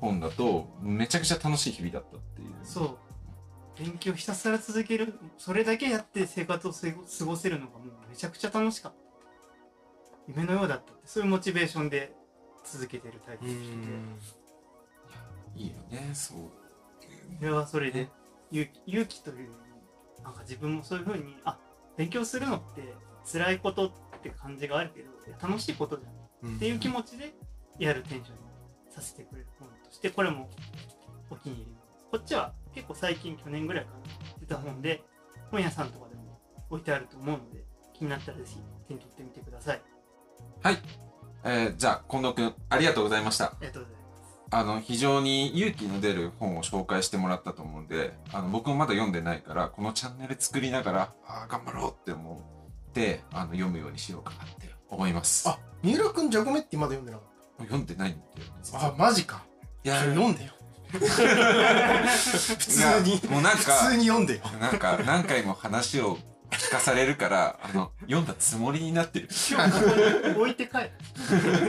[0.00, 2.48] 本だとめちゃくちゃ楽しい日々だったっていう。
[2.64, 2.98] そう。
[3.78, 5.14] 勉強ひたすら続ける。
[5.38, 8.98] それだけやって生活を過ごせるのがもうめちゃくちゃ楽しかった。
[10.28, 11.02] 夢のようだったって。
[11.06, 12.14] そういうモチベーションで
[12.64, 13.66] 続けてるタイプの人で。
[15.56, 16.38] いいよねそう。
[17.38, 18.08] それはそれで
[18.50, 19.50] 勇気勇気という
[20.24, 21.58] なんか自分もそういうふうにあ
[21.96, 22.94] 勉強するのって
[23.30, 25.08] 辛いことって感じがあるけど
[25.40, 26.56] 楽しいことじゃん。
[26.56, 27.34] っていう気持ちで
[27.78, 28.40] やるテンションに
[28.90, 30.48] させてくれる本としてこれも
[31.30, 31.76] お気に入り。
[32.10, 33.96] こっちは結構最近去年ぐらいかな
[34.40, 35.04] 出た本で
[35.50, 39.82] 本屋さんとかでも置いてあると思うので気になったらぜひ手に取ってみてください。
[40.62, 40.78] はい、
[41.44, 43.46] えーじゃあ近藤君ありがとうございました。
[43.46, 43.99] ありがとうございます
[44.52, 52.42] あの非常に勇気の出る本を紹介してもらったと思うんであの僕もまだ読んでないからこのチャンネル作りながらあー頑張ろうって思
[52.88, 55.48] ってあの読むようにしようかなって思います。
[55.48, 57.26] あ三浦君ジャコメッティまだ読んでなかっ
[57.64, 59.44] 読んでないんだよあはマジか。
[59.84, 60.52] いや読んでよ。
[60.90, 60.98] 普
[62.58, 64.42] 通にもうなんか普通に読んでよ。
[64.60, 66.18] なんか何回も話を
[66.50, 69.28] 聞かされるからあの読んだつもりになってる。
[69.50, 70.78] 今日ここに置いて帰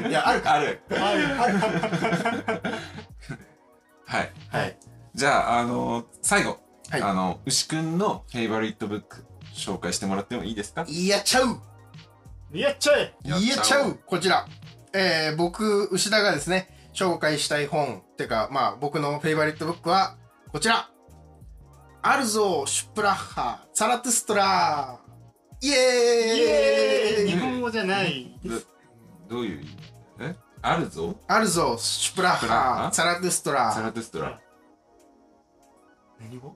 [0.03, 0.09] る。
[0.09, 0.53] いやあるか。
[0.53, 0.81] ある。
[0.89, 1.27] ある。
[4.05, 4.31] はい。
[4.49, 4.77] はい。
[5.13, 7.01] じゃああの最後、はい。
[7.01, 10.85] あの牛くんのフェイバリットブック紹介してもらってもいいですか？
[10.87, 11.59] やっちゃう。
[12.53, 13.13] やっちゃえ。
[13.23, 13.99] やっちゃう。
[14.05, 14.45] こちら。
[14.93, 20.17] えー、僕、牛田がですね、紹介したい本、てか、まあ、僕の favorite book は、
[20.51, 20.89] こちら。
[22.03, 25.65] Also sprach Zarathustra。
[25.65, 26.41] イイエーイ。
[26.41, 28.35] エーイ日本語じゃない。
[28.43, 28.55] ど
[29.29, 29.77] どういう意味？
[30.19, 30.35] え？
[30.63, 31.15] Also？
[31.27, 34.39] Also sprach sprach Zarathustra Zarathustra
[36.19, 36.55] 何語？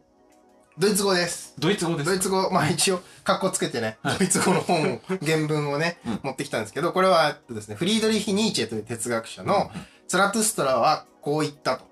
[0.77, 1.53] ドイツ語です。
[1.59, 6.19] ドイツ語ですドイツ語、まあ一応、カッコつけてね、ドイツ語の本を、 原文をね、うん。
[6.23, 9.71] 持ってきたんですけど、これは、えっとですね、フリードリヒ・ニーチェという哲学者の、
[10.07, 11.85] ツラトゥストラはこう言ったと。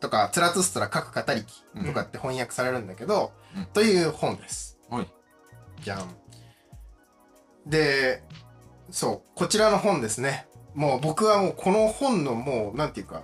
[0.00, 4.78] うんとか、ツラトゥストラ書く語りきとかって翻訳されるんだけど、うんという本です。
[4.88, 5.06] はい
[5.82, 6.16] じゃん。
[7.66, 8.22] で、
[8.90, 10.46] そう、こちらの本ですね。
[10.74, 13.22] もう僕はもうこの本のもう、なんていうか、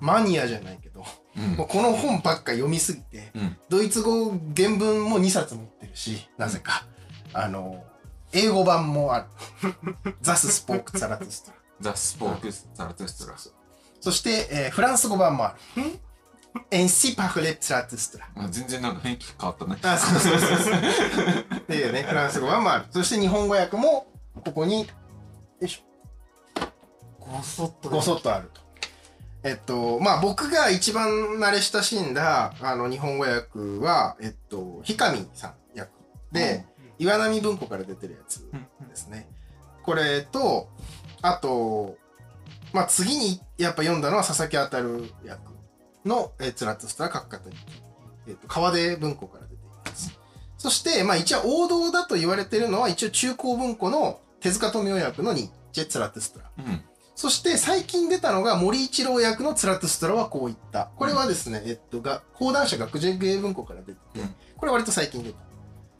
[0.00, 1.04] マニアじゃないけど、
[1.36, 6.86] うんもうこの本ばっか読みすぎて、うんドイツ語原文も2冊持ってるし、なぜか。
[7.32, 7.84] あの、
[8.32, 9.26] 英語版もある。
[10.22, 11.56] ザス・スポーク・ツァラトゥストラ。
[11.80, 13.36] ザ・スポークス・ザラトゥストラ
[14.00, 15.82] そして、えーフランス語版もある。
[16.70, 18.28] エンシ・パフレ・ツラトゥストラ。
[18.36, 20.74] あ全然なんか雰囲気変わったねあ、そうそうそうそう。
[21.58, 22.84] っていうね、フランス語版もある。
[22.90, 24.06] そして日本語訳も、
[24.44, 24.86] ここに、よ
[25.62, 26.66] いしょ、
[27.18, 28.60] ごそっとごそっとあると。
[29.42, 35.90] えっと、まあ僕が一番慣れ親しんだ、あの、日本語訳は、えっと、ひかみさん訳
[36.32, 36.64] で、
[36.98, 39.28] 岩波文庫から出てるやつですね。
[39.82, 40.68] これと、
[41.22, 41.96] あと、
[42.72, 45.45] まあ次にやっぱ読んだのは佐々木あたる役
[46.06, 47.56] の、えー、ツラッツストラ各方に、
[48.28, 50.18] えっ、と、川出文庫から出ています。
[50.56, 56.50] そして、まあ一応王道だと言われてるのは一応中高文庫の手塚富夫役のニッチェ・ツラッツストラ。
[56.58, 56.80] うん
[57.16, 60.90] そして最近出たのが森一郎役のツラトゥストラはこういった。
[60.96, 65.38] これはですね、えっと、が、講談社学芸文庫から出てて、うんこれ割と最近出た。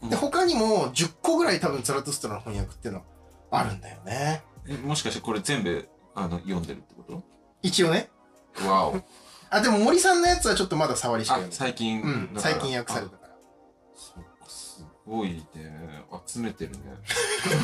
[0.02, 3.06] うんで、他にも10個ぐらい多分ツラトゥストラの翻訳っていうのは
[3.50, 4.42] あるんだよね。
[4.68, 7.22] えもしかしてこれ全部あの読んでるってこ
[7.62, 8.10] 一応ね。
[8.54, 9.00] とわお
[9.50, 13.34] あ、でも森さんのやつはちょっとまだ触りしかあ読んで最近うん、最近訳されたから。
[13.94, 15.46] そっかすごいね。
[16.26, 16.78] 集めてるね。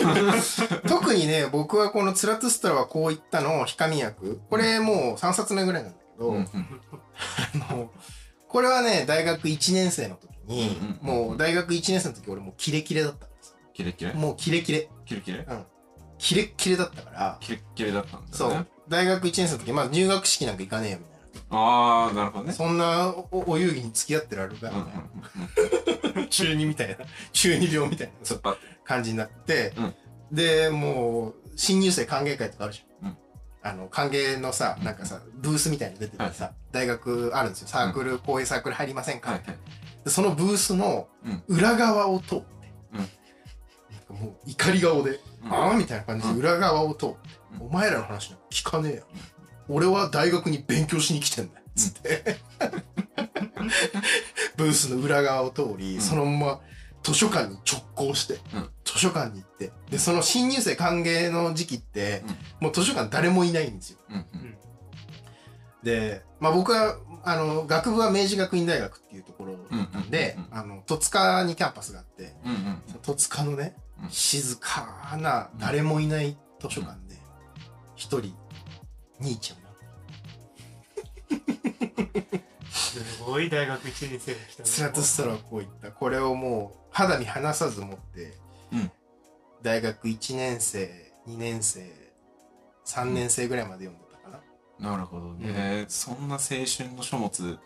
[0.88, 4.40] 特にね、僕はこのツラトゥストラはこういったのを、ひかみ役。
[4.50, 6.36] これもう3冊目ぐらいなんだけど、うん。
[6.36, 6.46] うん
[7.70, 7.90] あの、
[8.48, 13.54] これはね、大学1年生の時に、うんうんうんもう大学1年生の時俺もうキレキレだったからさ。
[13.72, 14.12] キレキレ？
[14.12, 14.88] もうキレキレ。
[15.06, 15.46] キレキレ？
[16.18, 18.66] キレッキレだったから、キレキレだったんだそう。
[18.88, 21.11] 大学1年生の時、まあ入学式なんか行かねえよみたい
[21.52, 22.50] ああなるほどな。
[22.50, 22.56] ね。
[22.56, 24.72] そんなおお遊戯に付き合ってられるか。
[26.30, 26.96] 中二みたいな。
[27.32, 28.12] 中二病みたいな。
[28.84, 29.94] 感じになって、うん。
[30.32, 33.08] で、もう、新入生歓迎会とかあるじゃん。
[33.10, 33.16] うん。
[33.62, 37.68] あの、歓迎のさ、なんかさ、ブースみたいに出ててさ、大学あるんですよ。
[37.68, 39.58] サークル、こういうサークル入りませんか、はいはい。
[40.04, 41.42] でそのブースのうん。
[41.46, 42.46] 裏側を通って、
[44.10, 44.16] うん。
[44.16, 45.52] もう怒り顔で、うん。
[45.52, 47.16] ああみたいな感じで裏側を通って、
[47.60, 47.66] うん。
[47.66, 49.04] お前らの話なんか聞かねえよ。
[49.72, 51.64] 俺は大学に勉強しに来てんだよ。
[51.74, 52.36] つって。
[54.56, 56.00] ブースの裏側を通り、うん。
[56.00, 56.60] そのまま
[57.02, 58.68] 図書館に直行して、うん。
[58.84, 62.22] 図書館に行って、で、その新入生歓迎の時期って、
[62.60, 62.66] うん。
[62.66, 63.98] もう図書館誰もいないんですよ。
[64.10, 64.56] うんうん。
[65.82, 72.82] で、まあ僕は、あの、学部は明治学院大学っていうところなんでうんうんうん、あの、戸塚にキャンパスがあって、うんうん。
[73.00, 77.16] 戸塚のねうん、静かな、誰もいない図書館で、
[77.94, 78.34] 一人、
[79.20, 79.61] ニーチェを
[82.70, 84.68] すごい大学1年生が来たね。
[84.68, 88.34] スラトストラはこういった、これをもう肌身離さず持って、
[88.72, 88.90] うん。
[89.62, 91.88] 大学1年生、2年生、
[92.84, 94.42] 3年生ぐらいまで読んでたか
[94.78, 94.90] な。
[94.90, 97.58] なるほどね、そんな青春の書物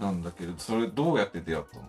[0.00, 1.84] なんだけどそれどうやって出会ったの？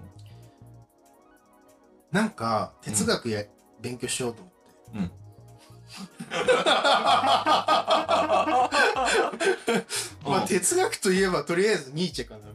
[2.11, 3.43] なんか、哲学や、
[3.81, 4.51] 勉強しようと思
[5.03, 5.13] って。
[5.99, 6.03] う
[10.29, 12.53] んまあ、哲学といえば、とりあえずニーチェかな、みたい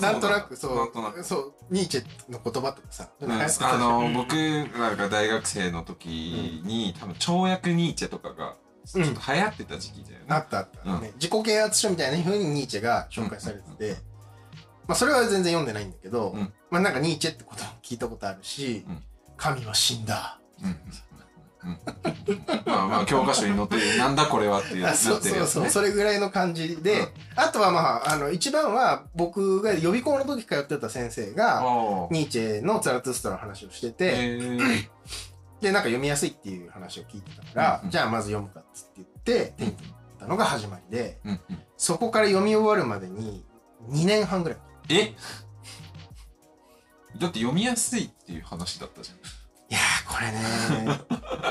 [0.00, 0.12] な。
[0.12, 0.92] なんとなく、そう、
[1.22, 4.14] そう、ニーチェの言葉とかさ、うあの、うん。
[4.14, 4.34] 僕
[4.78, 11.00] らが大学生の時に、多分跳躍ニーチェとかがちょっと流行ってた時期だよね、あったあった、うん。
[11.00, 11.12] ね。
[11.16, 13.96] 自己啓発書みたいな風にニーチェが紹介されてて、
[14.86, 16.52] まあそれは全然読んでないんだけど、うん。
[16.70, 19.02] まあなんかニーチェってことも聞いたことあるし、うん。
[19.36, 20.40] 神は死んだ。
[21.66, 21.72] うん。
[21.72, 27.08] うんまあまあ教科書に載ってるなんだこれはっていうなあそうそうそう、それぐらいの感じで、うん。
[27.36, 31.62] あとはまあ、あの、一番は僕が予備校の時通ってた先生が、
[32.10, 34.38] ニーチェのツラトゥストラの話をしてて、え。
[34.38, 34.88] ー
[35.60, 41.40] で、なんか読みやすいっていう話を聞いてたから、うんじゃあまず読むかっつって言って、手に取ったのが始まりで、うんうん。
[41.76, 43.44] そこから読み終わるまでに
[43.90, 44.58] 2年半ぐらい。
[44.90, 45.14] え？
[47.18, 49.10] だって読みやすいっていう話だったじ
[49.70, 50.98] いやー、これね、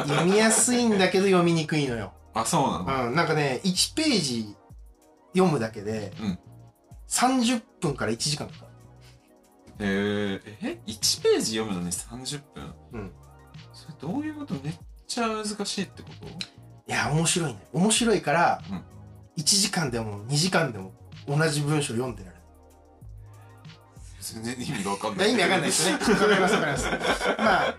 [0.07, 2.13] 読みやすいんだけど読みにくいのよ。
[2.33, 4.55] あそうなの、うん、なんかね、1ページ
[5.33, 6.39] 読むだけで、うん
[7.07, 8.71] 30分から1時間かかる。
[9.79, 12.73] えー、え1ページ読むのに30分？
[12.93, 13.11] うん。
[13.73, 14.55] それどういうこと？
[14.55, 14.73] めっ
[15.07, 16.25] ちゃ難しいってこと？
[16.27, 16.31] い
[16.87, 17.59] や、面白いね。
[17.73, 18.83] 面白いから、うん
[19.37, 20.93] 1時間でも2時間でも
[21.27, 22.31] 同じ文章読んでる。
[24.33, 25.93] 全然意味がわかんない意味わかんないですね。
[25.93, 26.85] わかりますわかります。
[27.37, 27.75] まあ、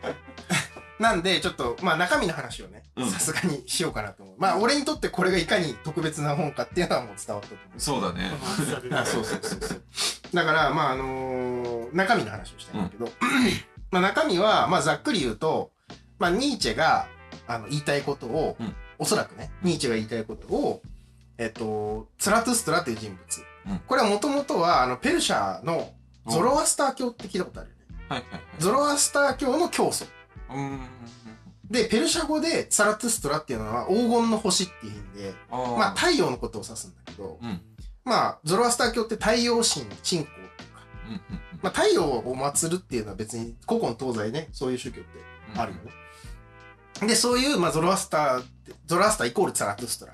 [0.98, 4.34] なんで、ちょっと、まあ中身の話をねうん、さすがにしようかなと思う。
[4.38, 7.80] まあ、俺にとってこれがいかに特別な本かっていうのはもう伝わったと思う。
[7.80, 8.30] そうだね
[8.92, 9.82] あそうそうそうそう。
[10.32, 13.10] だから、まあ、あのー中身の話をしたいんだけど、
[13.90, 15.70] まあ中身は、まあざっくり言うと、
[16.18, 17.08] まあニーチェが、
[17.46, 20.80] あの、言いたいことを、うんおそらくね、ニーチェが言いたいことを、
[21.36, 23.40] えっと、ツラトゥストラという人物。
[23.70, 25.92] うんこれはもともとは、あの、ペルシャの
[26.28, 28.04] ゾロアスター教って聞いたことあるよね。
[28.08, 28.42] はいはいはい。
[28.58, 30.06] ゾロアスター教の教祖。
[30.50, 30.80] うーん
[31.70, 37.60] で、ペルシャ語でツラトゥストラっていうのは黄金の星っていう意味で、まあ太陽のことを指すんだけど、うん。
[38.04, 41.20] まあ、ゾロアスター教って太陽神、信仰とか、うんうん
[41.60, 45.10] まあ、太陽を祀るっていうのは別に古今東西ね、そういう宗教って
[45.54, 47.08] うんあるよね。
[47.08, 50.12] で、そういう、まあ、ゾロアスターって、ゾロアスターイコールツァラトゥストラ。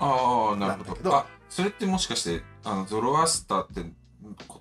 [0.00, 1.14] ああなるほど。
[1.14, 3.84] あそれってもしかしてあのゾロアスターって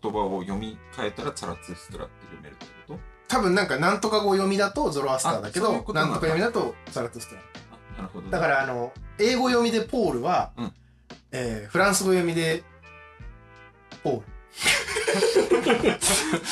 [0.02, 3.00] 言葉を読み替えたらツァラツストラって読めるってこと？
[3.28, 7.42] 多分なんか、なんとか語読みだとゾロアスターだけど、なんとか読みだとツァラトゥストラ。
[7.98, 10.74] あなるほどねだから、あの、英語読みでポールは、うん
[11.32, 12.64] えーフランス語読みで、
[14.04, 14.26] ポール。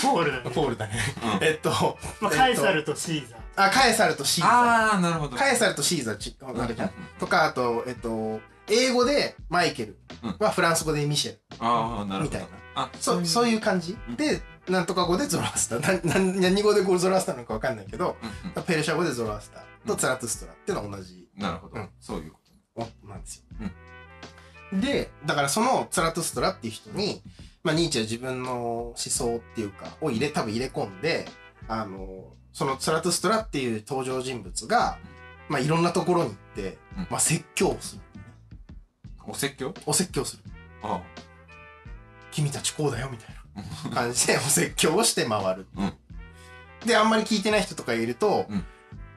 [0.01, 0.93] ポールだねポールだね。
[1.39, 5.39] うんえっと、まあカエサルとシーザーあ、カエサルとシーザああなるほどー。
[5.39, 6.91] カエサルとシーザーち、うんあるじゃん。
[7.19, 9.99] とか、あと、えっと、英語でマイケル
[10.39, 11.39] はフランス語でミシェル。
[11.59, 12.47] ああなるほどみたいな。
[12.81, 13.97] あそう、そういう感じ？
[14.17, 16.05] で、なんとか語でゾロアスター。
[16.07, 19.87] な、な、何語でゾロアスターなのかわかんないけど、うんうんペルシャ語でゾロアスター。
[19.87, 21.27] とツラトゥストラっていうのは同じ。
[21.37, 21.89] なるほど、うん。
[21.99, 22.39] そういうこ
[22.75, 23.43] となんですよ。
[24.79, 27.21] で、だからそのツラトゥストラっていう人に、
[27.63, 31.27] まあ、ニーチェは自分の思想っていうか、を入れ、多分入れ込んで、
[31.67, 34.97] あの、そのツラトゥストラっていう登場人物が、
[35.49, 37.07] まあ、いろんなところに行って、うん。
[37.09, 38.01] まあ、説教をする。
[39.27, 39.73] お説教？
[39.85, 40.43] お説教する。
[40.83, 41.01] あ
[42.31, 43.35] 君たちこうだよ、みたい
[43.89, 43.95] な。
[43.95, 45.67] 感じでお説教をして回る。
[45.75, 45.83] う。
[45.83, 45.93] ん。
[46.85, 48.65] で、あんまり聞いてない人とかいると、うん。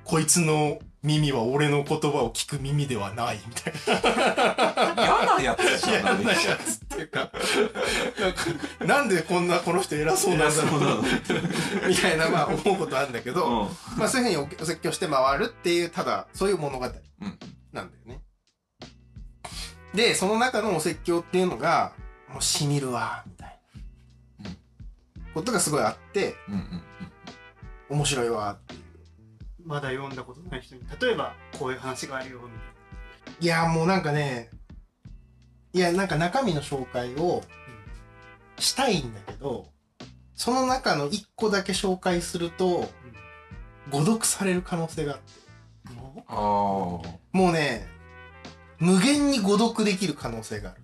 [0.05, 4.95] こいつの耳は俺の言葉を聞く耳ではない、みたいな。
[4.97, 7.31] 嫌なやつじゃない嫌なやつっていうか、
[8.81, 13.69] なんでこんなこの人偉そうなんだろうな、みたいな、まあ思うことあるんだけど、うん。
[13.99, 16.93] まあそういうふうにおお説教して回るっていう、ただ、そういう物語うん。
[17.73, 18.21] なんだよね。
[19.95, 21.93] で、その中のお説教っていうのが、
[22.35, 23.61] もうしみるわ、みたい
[24.43, 24.51] な。
[25.33, 26.83] ことがすごいあって、うんうん
[27.91, 28.81] 面白いわっていう。
[29.65, 32.55] まだ読んだことない人に例えばこういう話があるよみた
[33.31, 34.51] いいやもうなんかね
[35.73, 37.43] いやなんか中身の紹介を
[38.59, 39.67] したいんだけど
[40.35, 42.91] その中の一個だけ紹介すると
[43.91, 45.25] 誤読される可能性があって
[46.27, 47.87] ああもうね
[48.79, 50.84] 無限に誤読できる可能性があるも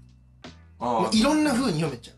[1.13, 2.17] いろんな風に読めちゃう。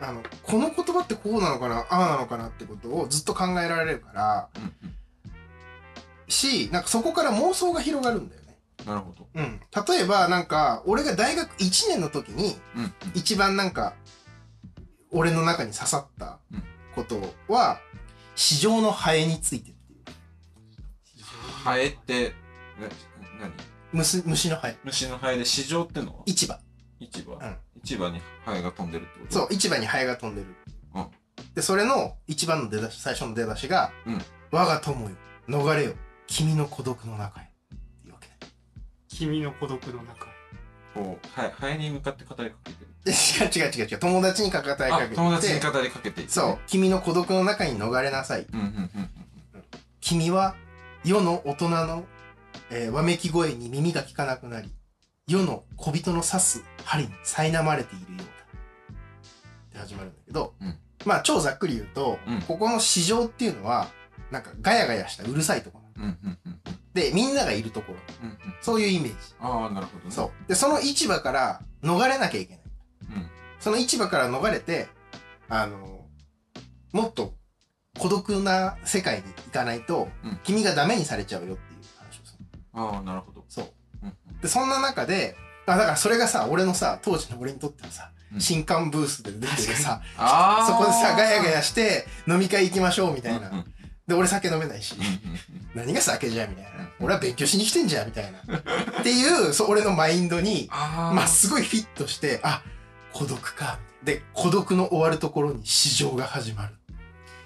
[0.00, 4.48] あのこの言葉ってこうなのかなああなのかなってことをずっと考えられるから。
[4.56, 4.94] うんうん。
[6.28, 8.58] しなんかそこから妄想が広がるんだよね。
[8.86, 9.28] なるほど。
[9.34, 9.60] うん。
[9.86, 12.56] 例えばなんか俺が大学1年の時に
[13.14, 13.94] 一番なんか
[15.10, 16.38] 俺の中に刺さった
[16.94, 17.78] ことは
[18.34, 21.22] 市場のハエについてっていう。
[21.62, 22.32] ハエって
[22.80, 22.88] な
[23.46, 23.52] 何？
[23.92, 24.76] 虫虫のハエ。
[24.82, 26.22] 虫のハエで市場ってのは？
[26.26, 26.58] 市場
[27.12, 27.56] 市場、うん。
[27.82, 29.32] 市場にハエが飛んでるってこと？
[29.32, 30.48] そう市場にハエが飛んでる、
[30.94, 31.06] うん。
[31.54, 34.22] でそれの一番の出だし最初の出だしが「うん。
[34.50, 35.16] 我が友よ。
[35.48, 35.92] 逃れよ。
[36.26, 37.48] 君の孤独の中へ」っ
[38.02, 38.28] ていうわけ。
[38.28, 38.34] ね
[39.08, 40.28] 君の孤独の中へ。
[40.94, 42.88] こうハエハエに向かって語りかけてる。
[43.04, 43.86] で違う違う違う。
[43.86, 45.12] 違う友達にかかたいかけて。
[45.12, 46.58] あ友達に語りかけているそう。
[46.66, 48.46] 君の孤独の中に逃れなさい。
[48.52, 49.10] うんうんうんうん。
[50.00, 50.54] 君は
[51.04, 52.04] 世の大人の、
[52.70, 54.72] えーわめき声に耳が聞かなくなり
[55.26, 58.26] 世の小人の刺す針に苛まれているようだっ
[59.72, 60.78] て始まるんだけど、うん。
[61.04, 62.42] まあ超ざっくり言うと、うん。
[62.42, 63.88] ここの市場っていうのは
[64.30, 66.60] なんかガヤガヤしたうるさいところうんうんうん。
[66.92, 67.98] でみんながいるところ。
[68.22, 68.38] うんうん。
[68.60, 69.16] そういうイメージ。
[69.40, 70.10] ああなるほどね。
[70.10, 70.48] そう。
[70.48, 72.64] でその市場から逃れなきゃいけない。
[73.16, 73.26] うん。
[73.58, 74.88] その市場から逃れて
[75.48, 76.04] あの
[76.92, 77.34] もっと
[77.98, 80.38] 孤独な世界に行かないと、うん。
[80.44, 82.44] 君がダメにされちゃうよっていう話をする。
[82.74, 83.44] ああなるほど。
[83.48, 83.64] そう。
[84.02, 88.40] うんでそんな中であだからそれがさ俺のさ当時の俺にとってはさ、うん。
[88.40, 93.64] 新刊ブースで出てるさああそこでさガヤガヤして飲み会行きましょうみたいな、うんうん
[94.06, 94.94] で俺酒飲めないし、
[95.74, 96.70] 何が酒じゃみたいな。
[97.00, 98.38] 俺は勉強しに来てんじゃんみたいな。
[99.00, 102.62] っていうそう俺のマインドにまあすごいフィットしてあ
[103.14, 103.78] 孤独か。
[104.02, 106.74] で孤独の終わるところに市場が始まる、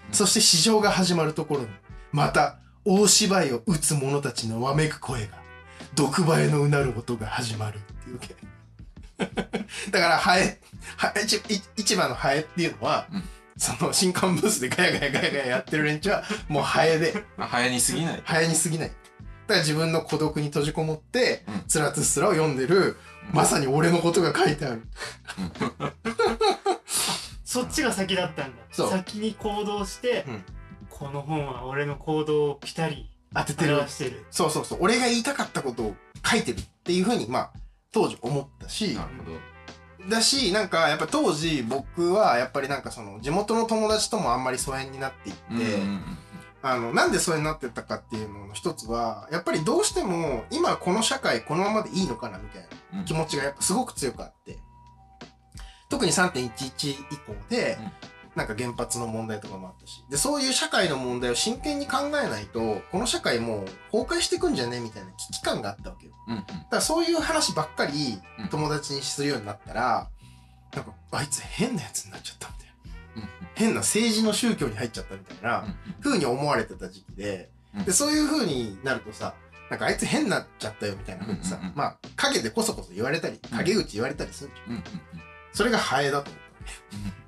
[0.08, 0.12] うん。
[0.12, 1.68] そして市場が始まるところに
[2.10, 5.38] また大芝居を打つ者たちのわめく声が
[5.94, 7.78] 毒ハエのうなる音が始まる
[8.16, 8.48] っていうわけ
[9.90, 10.60] だからハエ
[10.96, 13.24] ハエ市い市場のハエっていうのは、うん。
[13.56, 17.24] その新刊ブースでガヤガヤガヤガヤやってる連中はもうハエで。
[17.36, 18.88] あハエに過ぎないハエに過ぎない。
[18.88, 18.98] だか
[19.54, 21.62] ら自分の孤独に閉じこもって、うん。
[21.66, 22.96] つらつすらを読んでる、
[23.32, 24.82] まさに俺のことが書いてある。
[27.44, 28.62] そっちが先だったんだ。
[28.70, 30.44] 先に行動して、うん。
[30.90, 33.74] この本は俺の行動をピタリ当ててる。
[33.76, 34.24] 表してる。
[34.30, 34.78] そうそうそう。
[34.82, 37.52] 俺が言いたかったことを書いてるっていうふうにまあ
[37.92, 40.08] 当時思ったしなるほど。
[40.08, 46.18] だしなんかやっぱ当時僕はやっぱりなんかその地元の友達ともあんまり疎遠になっていって、うんうんうん
[46.60, 52.62] あのなんで疎遠になってったかっていうのの一つはやっぱりどうしても今この社会このままでいいのかなみたい
[52.92, 53.04] なうん。
[53.04, 54.58] 気持ちがやっぱすごく強くあって
[55.88, 57.78] 特に3.11以降で、
[58.38, 60.04] なんか原発の問題とかもあったし。
[60.08, 66.12] でそういう社会の問題を真剣に考えないとこの社会もう崩壊していくんじゃねみたいな危機感があったわけよ。
[66.28, 66.44] うんうん。
[66.46, 68.48] だからそういう話ばっかりうん。
[68.48, 70.08] 友達にするようになったら、
[70.74, 72.68] なんかあいつ変なやつになっちゃったみたい
[73.16, 73.22] な。
[73.22, 77.84] うん変な政治の宗教に入っちゃったみたいなうん風に思われてた時期で、うん。
[77.84, 79.34] でそういう風になるとさ
[79.68, 81.76] なんかあいつ変になっちゃったよみたいな風にさ、うんうんうん。
[81.76, 84.82] まあ陰でこそこそ言われたり陰口言われたりするじゃん、うんうん
[85.50, 87.12] それがハエだと思ったわ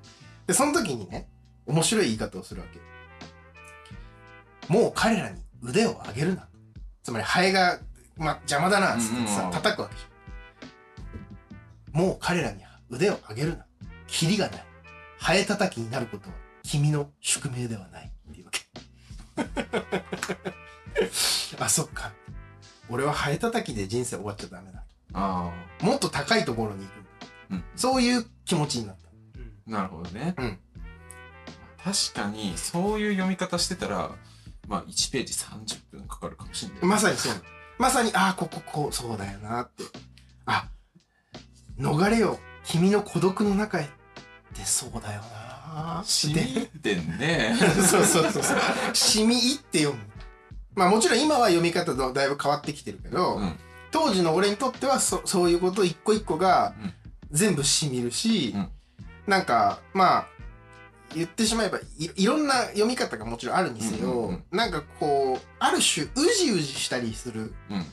[0.51, 1.29] でその時にね
[1.65, 2.81] 面白い言い方をするわけ。
[4.67, 6.49] もう彼らに腕を上げるな。
[7.03, 7.79] つまりハエが、
[8.17, 12.01] ま、邪魔だなっつってさ、叩くわけじゃん。
[12.01, 13.65] もう彼らに腕を上げるな。
[14.07, 14.65] キリがない。
[15.17, 18.11] ハエ叩きになることは君の宿命ではない。
[18.29, 18.61] っていうわけ。
[21.63, 22.11] あそっか。
[22.89, 24.83] 俺はハエ叩きで人生終わっちゃダメだ。
[25.13, 25.49] あ
[25.81, 27.05] もっと高いところに行く、
[27.51, 27.63] うん。
[27.77, 29.10] そういう気持ちになった
[29.67, 30.35] なるほどね。
[30.37, 30.59] うん。
[31.83, 34.11] 確かにそういう読み方してたら
[34.67, 36.85] まあ1ページ30分かかるかもしれない。
[36.85, 37.33] まさにそう。
[37.77, 39.83] まさに、ああ、ここ、こう、そうだよなって。
[40.45, 40.69] あ、
[41.79, 43.87] 逃れよ、君の孤独の中へっ
[44.53, 45.21] てそうだよ
[45.73, 47.55] なしみ入ってんね。
[47.89, 48.95] そうそうそうそう。
[48.95, 50.03] しみ入って読む。
[50.75, 53.59] まあもちろん今は読み方だいぶ変わってきてるけど、うん。
[53.89, 56.93] 当時の俺にとってはそそういうこと一個一個がうん。
[57.31, 58.69] 全部しみるし、うん
[59.27, 60.27] なんかまあ
[61.13, 64.57] 言ってしまえばいいろんな読み方がもちろんあるにせよ、うんうんうん。
[64.57, 67.53] なんかこうある種うじうじしたりする。
[67.69, 67.85] うん。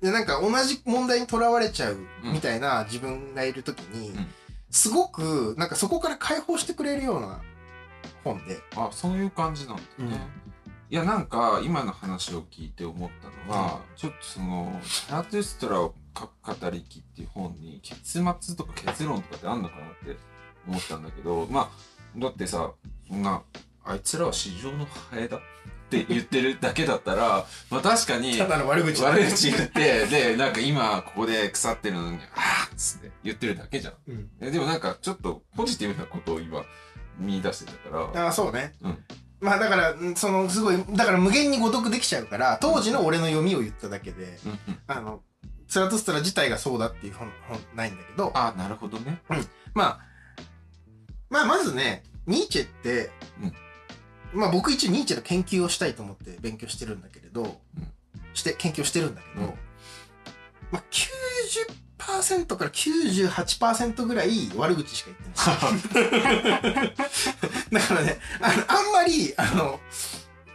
[0.00, 2.32] でなんか同じ問題にとらわれちゃううん。
[2.32, 4.26] みたいな自分がいる時に、うん。
[4.70, 7.40] すごくなんかそこから解放してくれるような
[8.24, 8.58] 本で。
[8.76, 10.40] あそういう感じなんだね。
[10.90, 20.18] いやなんか今の話を聞いて思ったのは、ちょっとその「ザラトゥストラを書く語りき」っていう本に結末とか結論とかってあんのかなって
[20.68, 21.70] 思ったんだけどま
[22.16, 22.72] あだってさ
[23.08, 23.42] そんな
[23.84, 25.40] あいつらは市場のハエだっ
[25.90, 33.94] て言ってるだけだったらまあ確かにただの悪口だ悪口言ってでなんか今ここで腐ってるのに「あーっつって言ってるだけじゃん。
[34.08, 34.30] うん。
[34.40, 36.62] えでもなんかちょっとポジティブなことを今
[37.18, 38.24] 見出してたから。
[38.24, 38.98] ああそうね、うん。
[39.40, 44.78] まあだからんそのすごいだから無限に誤読できちゃうから当時の俺の読みを言っただけでうんうん。
[44.86, 45.22] あの
[45.68, 48.32] ツラトストラ自体がそうだっていう本本ないんだけど。
[48.34, 49.20] あなるほどね。
[49.74, 50.09] まあ
[51.30, 53.10] まあまずねニーチェって、
[54.32, 57.56] まあ僕一応ニーチェの研究をしたいと思って勉強してるんだけれど、ん。
[58.34, 59.54] して研究してるんだけど、うん。
[60.70, 60.82] まあ
[61.98, 66.94] 90%から98%ぐらい悪口しか言ってない。
[67.72, 69.80] だからね、あの、あんまり、あの、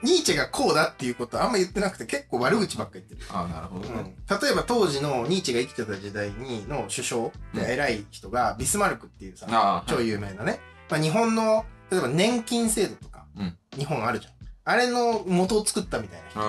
[0.03, 3.21] ニーチェがこうだっていうことはあんま言ってなくて結構悪口ばっか言ってる。
[3.31, 4.03] あなるほどね、うん。
[4.41, 7.23] 例えば当時のニーチェが生きてた時代にの首相
[7.53, 13.57] で偉い人がビスマルクっていうさ、あ超有名なね、まあ、日本の例えば年金制度とか、うん。
[13.77, 14.33] 日本あるじゃん。
[14.67, 16.39] あれの元を作ったみたいな人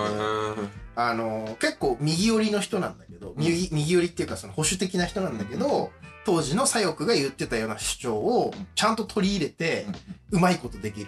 [0.55, 5.91] で、あの結構右寄りの人なんだけど、右右寄りっていうかその保守的な人なんだけど、
[6.25, 9.85] 当時の左翼が言ってたような主張をちゃんと取り入れて、
[10.31, 11.07] うまいことできる、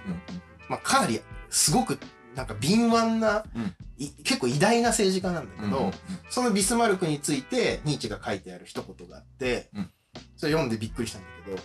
[0.70, 1.20] まあ、かなり
[1.50, 1.98] すごく
[2.40, 5.92] なんか敏腕な、うんい結構偉大な政治家なんだけど、
[6.30, 9.90] そのビスマルクについてニーチェが書いてある一言があって、うん
[10.38, 11.58] それ読んでびっくりしたんだけど、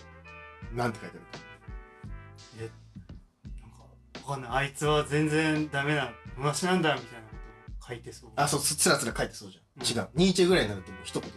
[0.75, 1.37] なんて書いてあ
[2.59, 2.65] る？
[2.65, 2.69] え
[3.61, 7.35] なんかわかんないあいつは全然ダメなマシなんだみたいなこ
[7.79, 9.63] とを書いてそうあ、そう、つつらつら書いてそうじゃん。
[9.81, 10.09] うん違う。
[10.15, 11.31] ニーチェぐらいになるともう一言。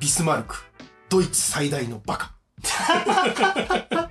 [0.00, 0.56] ビスマルク、
[1.08, 2.34] ドイツ最大のバカ。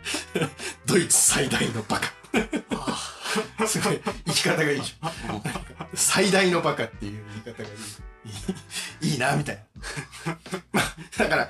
[0.88, 2.17] ドイツ最大のバカ。
[3.68, 5.12] すごい、生き方がいいじゃん。
[5.94, 7.72] 最大のバカっていう言い方がい
[9.10, 9.12] い。
[9.14, 9.64] いいな、みたい
[10.26, 10.38] な。
[10.72, 11.50] まあ、だから、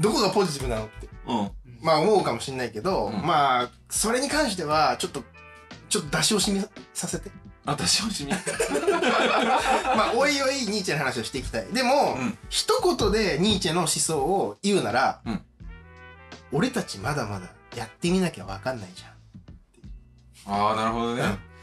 [0.00, 1.50] どこがポジティブなのって、うんうん
[1.82, 5.22] まあ思うかもしれないけど、うんまあ、それに関しては、ちょっと、
[5.88, 6.64] ちょっと出し惜しみ
[6.94, 7.30] させて。
[7.66, 8.30] 私もしみ？
[9.96, 11.66] まあ、おいおいニーチェの話をしていきたい。
[11.66, 15.42] でも、うん一言でニーチェの思想を言うなら、うん
[16.52, 19.15] 俺たちまだまだやってみなきゃわかんないじゃん。
[20.46, 21.22] ああなるほどね。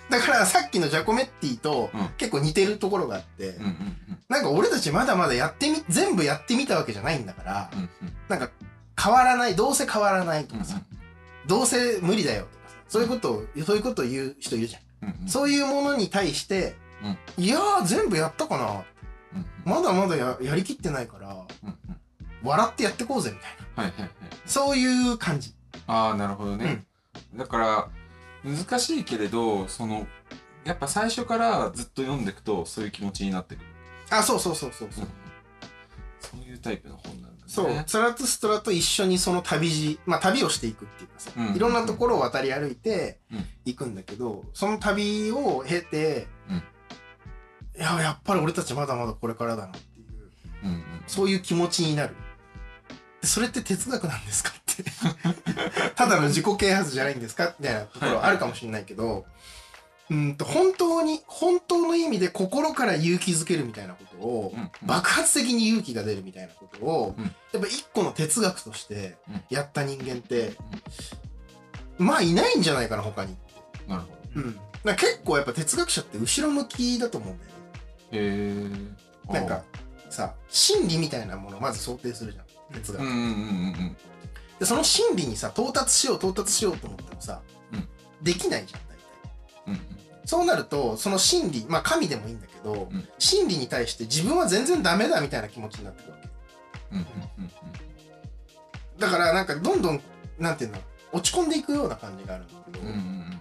[0.10, 2.10] だからさっきのジャコメッティとうん。
[2.18, 3.98] 結構似てるところがあって、うんうん
[4.30, 7.90] なんか俺たちまだまだやってみ、全部やってみたわけじゃないんだから、うんうん。
[8.30, 8.50] なんか
[9.00, 10.82] 変わらない、どうせ変わらないとうんかさ、
[11.46, 15.10] どうせ無理だよとかさ、そういうことを、そういうことを言う人いるじゃん。
[15.10, 15.28] うんうん。
[15.28, 16.76] そういうものに対して、
[17.38, 18.84] いやー全部やったかな。
[19.36, 21.34] うんまだまだややりきってないから、う
[21.68, 21.78] んうん。
[22.42, 23.84] 笑ってやってこうぜみたいな。
[23.84, 24.12] はいはいはい。
[24.46, 25.54] そういう感じ。
[25.86, 26.84] ああなるほどね、
[27.36, 27.88] だから
[28.44, 30.08] 難しいけれどその
[30.66, 33.66] やっぱ最初からずっと読んでいくとそういう気持ちになってくる、
[34.10, 34.90] あ、そうそうそうそう。
[34.92, 35.08] そう。
[36.20, 37.44] そういうタイプの本なんだね。
[37.48, 41.56] そう、ツラトゥストラと一緒にその旅路、まあ旅をしていくっていうかさ、うん。
[41.56, 43.46] いろんなところを渡り歩いてうん。
[43.66, 46.58] 行くんだけど、その旅を経て、うん。
[46.58, 46.62] い
[47.80, 50.08] や、やっぱり俺たちまだまだこれからだなっていう、
[50.64, 50.84] うんうん。
[51.08, 52.16] そういう気持ちになる。
[53.22, 54.52] でそれって哲学なんですか？
[55.96, 59.26] ただの自己啓発じゃないんですかみたいなところはあるかもしれないけど、
[60.10, 70.54] うんと、本当に、本当の意味で心から勇気づけるみたいなことを、うん爆発的に勇気が出るみたいなことを、うんやっぱ一個の哲学としてうんやった人間って、
[71.98, 73.36] まあいないんじゃないかな他に。
[73.88, 74.96] なるほどうん。
[74.96, 77.58] 結構やっぱ哲学者って後ろ向きだと思うんだよね。
[78.12, 79.64] へえなんか
[80.10, 82.46] さ、真理みたいなものをまず想定するじゃん。
[82.74, 83.02] 哲学。
[83.02, 83.98] うんうんうんうん
[84.64, 87.42] で、その真理にさ、到達しよう到達しようと思ってもさ、
[87.74, 87.88] うん。
[88.24, 89.04] できないじゃん、大体。
[89.68, 89.80] うんうん。
[90.26, 93.08] そうなると、その真理、まあ神でもいいんだけど、うん。
[93.20, 96.30] 真理に対して自分は全然ダメだみたいな気持ちになってくるわけ。
[96.94, 97.52] うんうんうん
[99.00, 100.02] だからなんかどんどん、
[100.38, 100.78] なんていうの、
[101.12, 103.40] 落ち込んでいくような感じがあるんだけど、うんうんうん。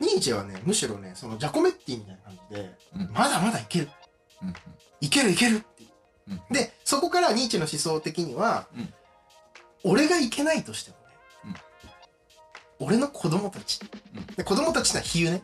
[0.00, 3.12] ニーチェはね、むしろね、そのジャコメッティみたいな感じで、うん。
[3.14, 3.88] まだまだいける。
[4.42, 4.54] うん
[5.00, 5.84] いけるいけるって。
[5.84, 6.32] いう。
[6.32, 6.40] うん。
[6.52, 8.92] で、そこからニーチェの思想的には、うん
[9.84, 10.96] 俺がいけないとしても
[11.52, 11.60] ね、
[12.80, 13.80] 俺の子供たち、
[14.14, 15.42] うんで子供たちってのは比喩ね、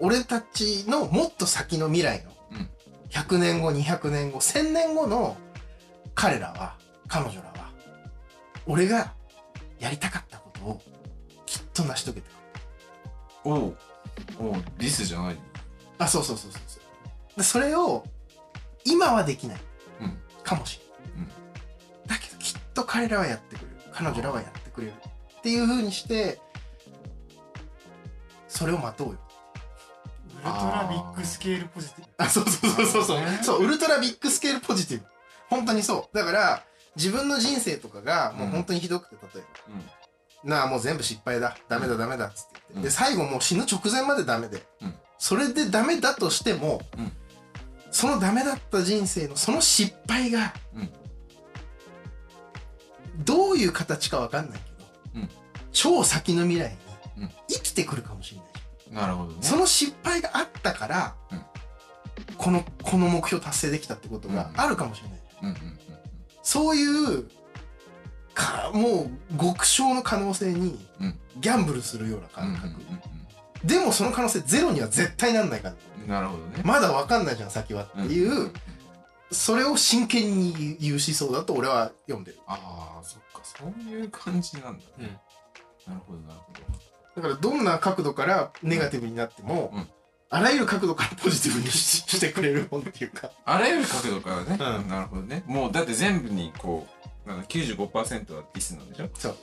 [0.00, 2.68] 俺たちのもっと先の未来の、うん
[3.10, 5.36] 100年後、200年後、1000年後の
[6.16, 6.76] 彼らは、
[7.06, 7.70] 彼女らは、
[8.66, 9.14] 俺が
[9.78, 10.80] やりたかったことを
[11.46, 12.36] きっと成し遂げてくる。
[13.44, 13.76] おう
[14.40, 15.36] おうリスじゃない
[15.98, 17.36] あ、そうそうそうそうそう。
[17.36, 18.04] でそれを、
[18.84, 19.60] 今はできない。
[20.00, 21.28] うんかもしれない。
[22.06, 23.73] だけど、きっと彼らはやってくれる。
[23.94, 24.92] 彼女らはやってくれる。
[25.38, 26.40] っていう風にして、
[28.48, 29.18] それを待とうよ。
[30.42, 35.04] ウルトラビッグスケールポジティブあ、そうそうそうそうそう、ねそう、ウルトラビッグスケールポジティブ。
[35.48, 36.16] 本当にそう。
[36.16, 36.62] だから、
[36.96, 39.44] 自分の人生とかがもう本当にひどくて、例え
[40.44, 40.56] ば。
[40.56, 41.56] なあ、もう全部失敗だ。
[41.68, 42.74] ダメだ、ダメだ、つって言って。
[42.76, 44.62] うんで、最後もう死ぬ直前までダメで。
[44.82, 47.12] うんそれでダメだとしても、うん
[47.90, 50.90] そのダメだった人生のその失敗が、うん
[53.18, 55.28] どういう形かわかんないけど、うん
[55.72, 56.70] 超先の未来
[57.16, 58.46] にうん生きてくるかもしれない。
[58.90, 58.96] うん。
[58.96, 59.38] なるほどね。
[59.40, 61.40] その失敗があったから、うん
[62.38, 65.18] この、この目標達成できたってことがあるかもしれない。
[65.42, 65.78] うんうんうん
[66.42, 66.84] そうい
[67.20, 67.24] う、
[68.34, 72.54] か、もう、極小の可能性にうん、ギャンブルするようなうん。
[72.54, 72.82] うん感覚。
[72.90, 73.00] うん
[73.64, 75.74] でもその可能性ゼロには絶対なんないから。
[76.02, 76.62] うんなるほどね。
[76.64, 78.52] まだわかんないじゃん、先はっていう、うん
[79.34, 82.38] それを真剣に言う思想だと俺は読んでる。
[82.46, 85.18] ああ、そっか、そういう感じなんだうんね。
[85.86, 86.52] なるほど、なるほ
[87.16, 87.22] ど。
[87.22, 89.88] だからどんな角度からネガティブになっても、うん
[90.30, 93.30] あらゆる角度からポジティブにししてくれる本っていうか。
[93.44, 94.80] あらゆる角度からね。
[94.82, 95.44] うんなるほどね。
[95.46, 96.88] もう、だって全部にこ
[97.24, 99.08] う、なんだ95%はディスなんでしょ？
[99.16, 99.36] そう。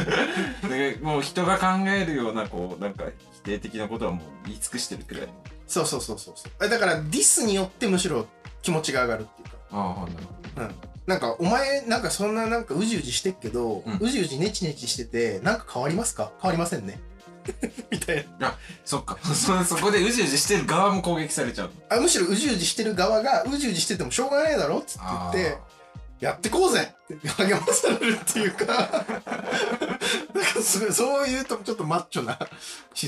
[0.70, 3.04] でもう人が考えるような、こう、なんか
[3.34, 5.32] 否定的なことはもう言い尽くしてるくらいの。
[5.66, 6.52] そうそうそうそうそう。
[6.64, 8.26] えだからディスによってむしろ
[8.64, 9.56] 気持ちが上がるっていうか。
[9.72, 10.62] ああ、なるほど。
[10.62, 10.74] うん。
[11.06, 16.32] なんか、お前、なんかそんななんかうじうじしてっけど、うんうじうじネチネチしてて、なんか変わりますか？
[16.40, 16.98] 変わりませんね。
[17.92, 18.56] みたいな。
[18.86, 19.18] そっか。
[19.22, 21.72] そそこでうじうじしてる側も攻撃されちゃうの。
[21.90, 25.58] あむしろうじうじしてる側が、うじうじしててもしょうがねえだろっつって言って、
[26.20, 32.48] やってこうぜって 励まされるっていうか、なんかすごいそういうとちょっとマッチョな思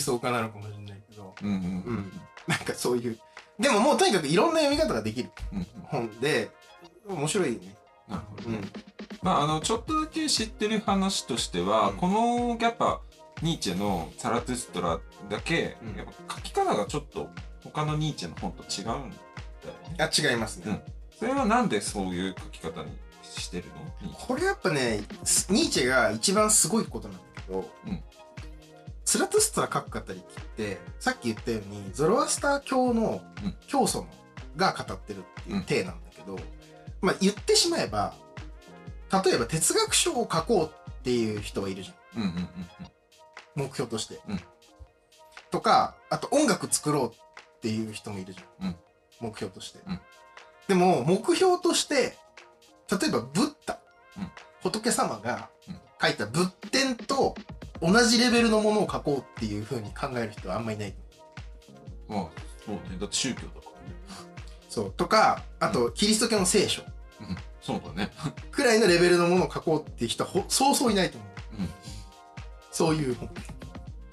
[0.02, 3.18] 想家なのかもしれないけど、あーうんうんうんなんかそういう。
[3.58, 5.66] でももうとにかくいろんな読み方ができるうんうん。
[5.84, 6.50] 本で、
[7.08, 7.74] 面白いよね。
[8.08, 8.58] なるほどね。
[8.58, 8.70] うん。
[9.22, 13.00] まあ、あの、ちょっとだけ知ってる話としては、うんこの、やっぱ、
[13.42, 14.98] ニーチェのサラトゥストラ
[15.28, 17.28] だけ、うんやっぱ書き方がちょっと
[17.62, 19.10] 他のニーチェの本と違うんだよね。
[19.98, 20.82] あ、違いますね。
[21.18, 22.90] それはなんでそういう書き方に
[23.22, 23.64] してる
[24.02, 24.10] の？
[24.12, 28.02] これやっぱね、スニーチェが一番すごいことなんだけど、うん
[29.06, 30.22] スラトゥストラ書く語りっ
[30.56, 34.08] て、さっき言ったように、ゾロアスター教のうん教祖の
[34.56, 36.36] が語ってるっていう体なんだけど、
[37.00, 38.14] まあ言ってしまえば、
[39.24, 42.22] 例えば哲学書を書こうっていう人はいるじゃん。
[42.22, 42.24] ェ。
[42.24, 42.46] うんうんうん
[43.54, 44.20] 目標として。
[44.28, 44.40] うん
[45.52, 48.66] とか、あと音楽作ろうっていう人もいるじゃん。
[48.66, 48.76] うん
[49.20, 49.78] 目標として。
[49.86, 50.00] うん
[50.66, 52.16] でも、目標として、
[52.90, 53.78] 例えばブッダ、
[54.18, 54.30] うん
[54.64, 57.36] 仏様がうん書いた仏典と
[57.80, 60.94] 同じレベルのものを書こうっていう風に考える人はあんまりいない。
[62.08, 62.16] うん。
[62.16, 62.28] まあ、
[62.64, 62.80] そうね。
[62.98, 63.66] だって宗教だからね。
[64.68, 64.92] そう。
[64.92, 67.36] とか、あと、キリスト教の聖書うん。
[67.60, 68.12] そうだね。
[68.50, 71.30] くらいのレベルのものを書こうっていう人はほそうそういないと思う。
[71.60, 71.68] うん。
[72.70, 73.30] そういう本。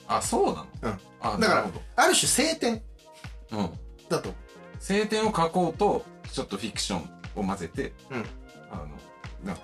[0.07, 0.68] あ、そうなの？
[0.82, 0.99] うん。
[1.22, 2.82] あ、だからなるほある種聖典
[3.51, 3.57] ど。
[3.57, 3.70] うん。
[4.09, 4.34] だと。
[4.80, 8.26] 聖典を書こうと、ちょっとフィクションを混ぜて、うん
[8.72, 8.88] あの、
[9.45, 9.61] なんか、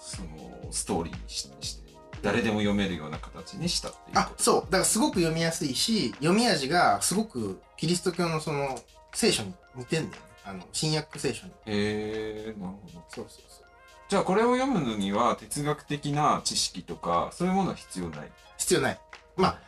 [0.00, 0.28] その、
[0.70, 1.81] ストーリーにしして、
[2.22, 4.30] 誰でも読めるような形にしたっていうあ。
[4.38, 4.60] そう。
[4.62, 8.78] だからすごく読みやすいし、読み味がすごくキリスト教のその
[9.12, 10.28] 聖書に似てんだよね。
[10.44, 11.52] あの、新約聖書に。
[11.52, 13.04] へえー、なるほど。
[13.08, 13.64] そうそうそう。
[14.08, 18.30] じゃあこれを読むのには哲学的な知識とか、そういうものは必要ない？
[18.58, 19.00] 必要ない。
[19.36, 19.58] まあ、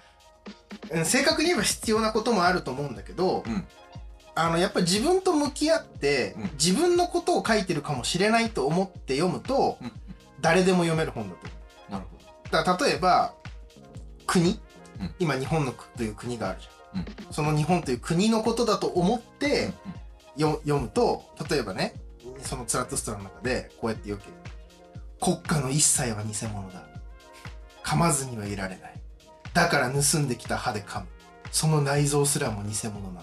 [0.92, 3.64] うん正確に言えば必要なこともあると思うんだけど、うん
[4.34, 9.92] あの、やっぱり自分と向き合って、うん自分のことを書いてるかもしれないと思って読むと、うん。
[10.40, 11.50] 誰でも読める本だと思
[11.88, 11.92] う。
[11.92, 12.13] なるほど。
[12.54, 13.34] だから例えば、
[14.26, 14.60] 国、
[15.00, 17.00] うん今日本のという国があるじゃん。
[17.00, 19.72] うんその日本という国のことだと思って、
[20.36, 21.94] よ読むと、例えばね、
[22.38, 24.36] そのツラットストラの中でこうやって言うわけよ
[25.20, 26.86] 国家の一切は偽物だ。
[27.82, 29.00] 噛まずにはいられない。
[29.52, 31.06] だから盗んできた歯で噛む。
[31.50, 33.22] その内臓すらも偽物なの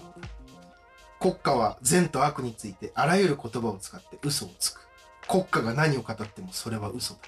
[1.18, 4.80] 国家は善と悪についてあらゆる言葉を使って嘘をつく。
[5.26, 7.20] 国家が何を語ってもそれは嘘だ。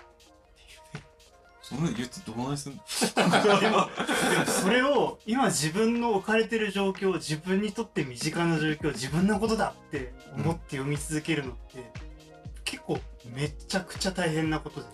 [1.66, 2.72] そんなの言ってどうないすん
[3.16, 3.60] の？
[3.60, 3.88] で も
[4.46, 11.90] それを今自分の置かれてる状況自分にとって身近な状況自分のことだって思って読み続けるのって、
[12.64, 12.98] 結構
[13.34, 14.86] めちゃくちゃ大変なことで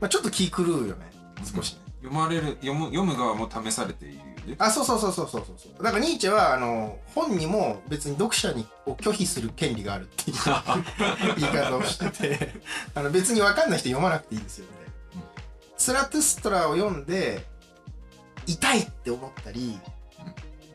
[0.00, 1.10] まあ、ちょっと気狂うよね。
[1.44, 1.80] 少しね。
[2.02, 4.56] 読まれる、読む、読む側も試されているよね。
[4.58, 5.82] あ、そうそうそうそうそうそう。
[5.82, 10.36] だからニーチェは、あの、本にも別に読者にを拒否する権利があるっていう
[11.38, 12.54] 言い方をしてて、
[12.94, 14.75] あの別に分かんない人読まなくていいですよね。
[15.76, 17.44] スラトゥストラを読んで、
[18.46, 19.78] 痛いって思ったり、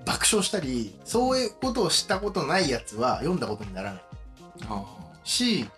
[0.05, 4.03] 爆笑したり、そういうことをしたことないやつは読んだことにならない。
[4.67, 4.85] あ
[5.23, 5.69] し、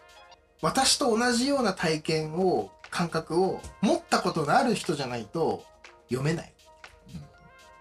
[0.62, 5.64] 私と同じような体験を、感覚を持ったことのある人じゃないと
[6.10, 6.54] 読めない。
[7.16, 7.22] うん。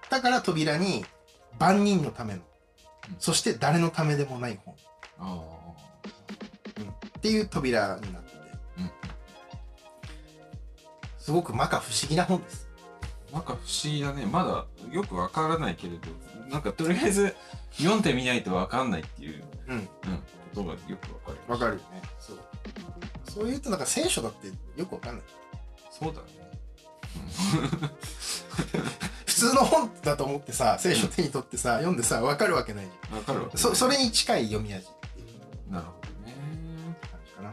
[0.08, 1.04] だから扉に
[1.58, 2.40] 万人のための
[3.18, 4.74] そして誰のためでもない本。
[5.18, 5.40] あ
[7.18, 8.21] っていう扉になっ
[11.22, 12.68] すごく摩訶不思議な本です。
[13.32, 16.00] あなんか不思議だねまだよくわからないけれど
[16.50, 17.34] なんかとりあえず
[17.78, 19.76] 読んでみないとわかんないっていう、うん。
[19.76, 19.88] うん、こ
[20.54, 22.02] とがよくわかるわかるよね。
[22.18, 22.38] そう。
[23.30, 25.24] そういうとなんか聖書だってよくわかんない。
[25.90, 26.26] そうだね
[29.26, 33.58] 普通の本だと思ってさ、聖書手に取ってさ、読んでさ、わかるわけないじうんわかるわゃん。
[33.58, 35.22] そ、それに近い読み味ってい
[35.68, 36.34] うなるほどね
[37.00, 37.52] 感じかな。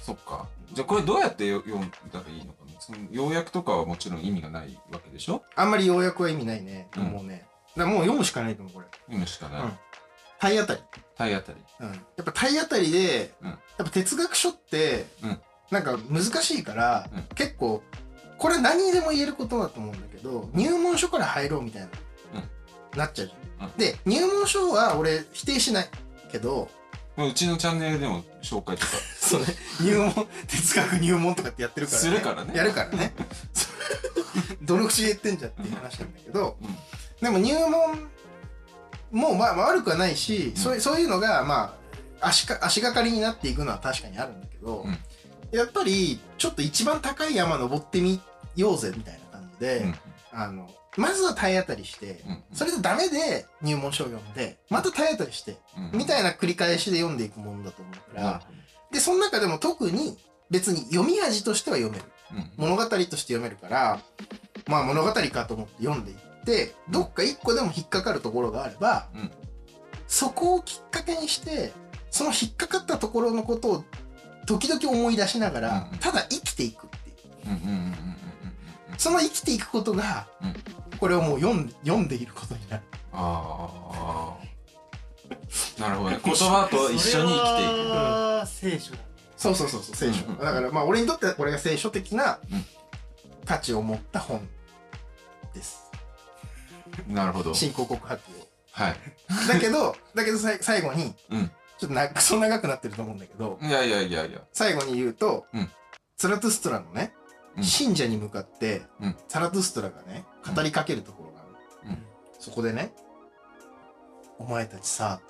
[0.00, 2.61] そっかじゃあこれどうやってよ読んだらいいのかな？
[2.82, 5.42] その要約とかはもちろん意味がないわけでしょ？
[5.54, 6.88] あんまり要約は意味ないね。
[6.96, 7.46] うんもうね。
[7.76, 8.86] だからもう読むしかないと思う、これ。
[9.06, 9.72] 読むしかない、うん
[10.38, 10.80] 体当たり。
[11.16, 11.86] 体当たりうん。
[11.86, 15.38] やっぱ体当たりで、うんやっぱ哲学書って、うん
[15.70, 17.82] なんか難しいから、うん結構、
[18.38, 21.88] これ何にでも言えることだと思うんだけど、入門書から入ろうみたいな、
[22.96, 23.68] なっちゃうじゃん。
[23.68, 25.88] うんで、入門書は俺否定しない
[26.30, 26.68] けど、
[27.16, 28.92] まあうちのチャンネルでも紹介とか。
[29.20, 29.46] そうね、
[29.80, 32.56] 入門、哲学入門とかってやってるから、するからね。
[32.56, 33.14] やるからね。
[34.62, 36.76] どの口で言ってんじゃっていう話なんだけど、うん。
[37.20, 38.08] でも入門
[39.10, 41.76] もまあ悪くはないし、うんそういうそういうのがま
[42.20, 44.98] あ足か足がかりになっていくのは確かにあるんだけど、うん。
[45.50, 48.20] やっぱりちょっと一番高い山登ってみ
[48.56, 49.94] ようぜみたいな感じで、うん。
[50.32, 55.56] あのまずは体当たりして、うんそれでダメで入門書を読んでまた体当たりして、
[55.92, 58.44] うんみたいな繰り返しで読んでいくものだと思うから、なる
[58.92, 60.18] でその中でも特に
[60.50, 62.04] 別に読み味としては読める。
[62.34, 64.00] うん物語として読めるから
[64.66, 69.30] まあ物語かと思って読んでいってどっか一個でも引っかかるところがあれば、うん。
[70.06, 71.72] そこをきっかけにして
[72.10, 73.84] その引っかかったところのことを
[74.46, 78.11] 時々思い出しながら、うんただ生きていくっていう
[79.02, 80.54] その生きていくことが、うん。
[80.96, 82.82] これをもう読ん読んでいることになる。
[83.12, 86.20] ああなるほどね。
[86.24, 87.72] 言葉と一緒に生きていく。
[87.72, 88.98] それは聖書だ。
[89.36, 90.38] そうそうそうそう聖書、うん。
[90.38, 92.64] だからまあ俺にとってはこれが聖書的なうん。
[93.44, 94.48] 価値を持った本
[95.52, 95.90] です。
[97.08, 97.54] なるほど。
[97.54, 98.46] 信仰告白を。
[98.70, 98.96] はい。
[99.48, 101.50] だけどだけどさい最後にうん。
[101.76, 104.42] ちょっとな クソ長くなってると思うんだけどいやいやいやいや。
[104.52, 105.68] 最後に言うと、うん。
[106.16, 107.21] ツラトゥストラのね、うん
[107.60, 109.16] 信者に向かって、うん。
[109.28, 110.24] ザラトゥストラがね
[110.54, 111.44] 語りかけるところがあ
[111.84, 111.98] る、うん。
[112.38, 112.92] そこでね
[114.38, 115.20] 「お前たちさ、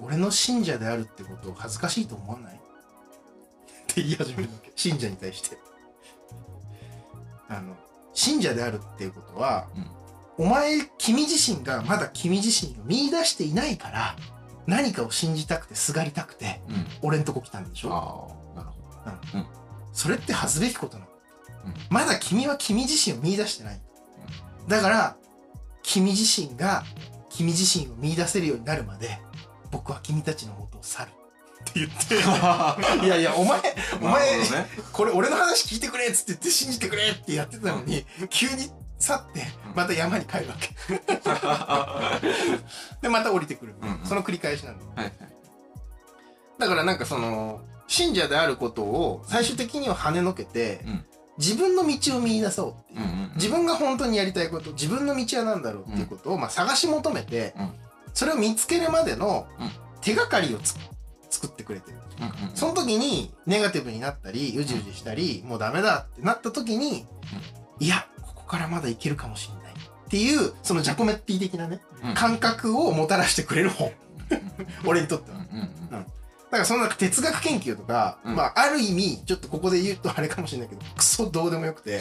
[0.00, 2.58] 俺の信者であるってことを恥ずかしいと思わない?」っ
[3.86, 4.72] て言い始めるわけ。
[4.74, 5.58] 信者に対して。
[7.48, 7.76] あの
[8.12, 9.68] 信者であるっていうことは、
[10.38, 14.16] お前君自身がまだ君自身を見出していないから
[14.66, 16.86] 何かを信じたくてすがりたくてうん。
[17.02, 17.92] 俺んとこ来たんでしょ？
[18.56, 18.60] あ
[19.04, 19.50] あなるほ
[19.92, 21.05] それって恥ずべきことな
[21.90, 23.80] まだ君は君自身を見出してない、
[24.68, 25.16] だから
[25.82, 26.84] 君自身が
[27.28, 29.18] 君自身を見出せるようになるまで
[29.70, 31.10] 僕は君たちの元を去る。
[31.10, 31.14] っ
[31.72, 32.14] て言って。
[33.04, 33.60] いやいやお前
[34.00, 34.46] おど前、ね。
[34.92, 40.74] これ俺の話聞いてくれっつって言って信じてくれってやってたのに、急に去ってまた山に帰るわけ。
[43.02, 44.84] でまた降りてくる、その繰り返しなんだ。
[44.94, 45.12] はいはい。
[46.58, 51.04] だからなんかその信者であることを最終的には跳ねのけて、うん
[51.38, 53.32] 自分の道を見出そうっていう、うんうんうん。
[53.34, 57.70] 自分が本当にやりたいこと自分の道は何だろうっていうことを、まあ、探し求めて、うん。
[58.14, 59.70] それを見つけるまでのうん。
[60.00, 60.76] 手がかりをつ
[61.30, 61.96] 作ってくれてる。
[62.18, 67.06] うんうんその時にネガティブになったりうじうじしたり、もうダメだってなった時に、
[67.78, 69.72] いやここからまだいけるかもしれない。
[69.72, 72.14] っていうそのジャコメッティ的なね、うん。
[72.14, 73.92] 感覚をもたらしてくれる本。
[74.86, 75.36] 俺にとっては。
[75.36, 76.06] うんうんだ
[76.50, 78.36] からそのなんか哲学研究とか、うん。
[78.36, 82.00] まあある意味ちょっとここで言うとあれかもしれないけどクソどうでもよくて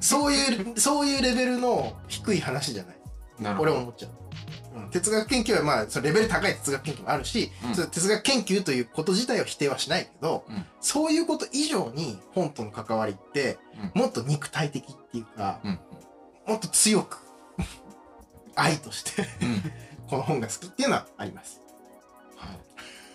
[0.00, 2.96] そういうそういうレベルの低い話じゃない。
[3.40, 3.70] なるほど。
[3.70, 7.74] 俺は思っちゃう、うん、哲学研究はまあそのレベル高い哲学研究もあるし、うん。
[7.74, 10.64] それ哲学研究ということ自体を否定はしないけど、うん。
[10.80, 13.58] そういうこと以上に本との関わりって、
[13.94, 15.80] もっと肉体的っていうかうん。
[16.46, 17.18] もっと強く
[18.54, 19.72] 愛としてうん。
[20.08, 21.60] この本が好きっていうのはあります。
[21.60, 21.63] は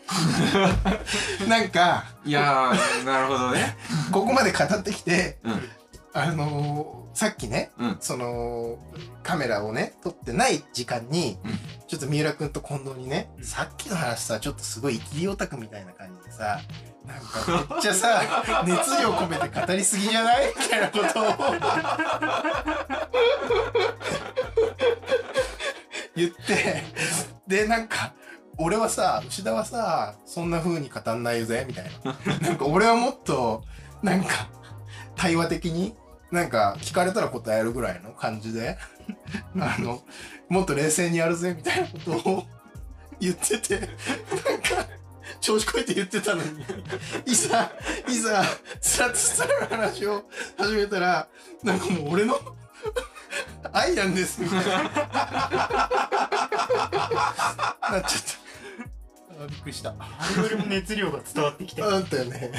[1.48, 3.78] なんかいいやーなるほどね。
[4.12, 5.70] ここまで語ってきてうん。
[6.14, 7.98] あのーさっきね、うん。
[8.00, 8.78] その
[9.24, 11.60] カメラをね撮ってない時間に、うん。
[11.88, 16.60] ちょっと三浦君と近藤にね、さっきの話さちょっとすごい生きりオタクみたいな感じでさ
[17.06, 18.22] なんかめっちゃさ
[18.66, 20.54] 熱量込めて語りすぎじゃない？
[20.58, 21.36] みたいなことを。
[26.16, 26.84] 言って
[27.48, 28.14] でなんか
[28.60, 33.64] 俺はさ牛田はさそんな風に語んないぜみたいな なんか俺はもっと
[34.04, 34.50] なんか
[35.16, 35.96] 対話的に
[36.32, 38.78] なんか聞かれたら答えるぐらいの感じで
[39.60, 40.02] あの、
[40.48, 42.46] もっと冷静にやるぜみたいなことを
[43.20, 43.94] 言ってて、なんか、
[45.42, 46.64] 調子こいて言ってたのに、
[47.26, 47.72] いざ、
[48.08, 48.44] いざ、
[48.82, 50.24] スラッとスタラの話を
[50.58, 51.28] 始めたら、
[51.64, 52.40] なんかもう俺の
[53.74, 54.72] 愛なんですみたいな。
[54.74, 58.10] なっちゃった。
[59.42, 59.96] あびっくりした。
[59.98, 62.52] あれよりも熱量が伝わってきてあだったよね。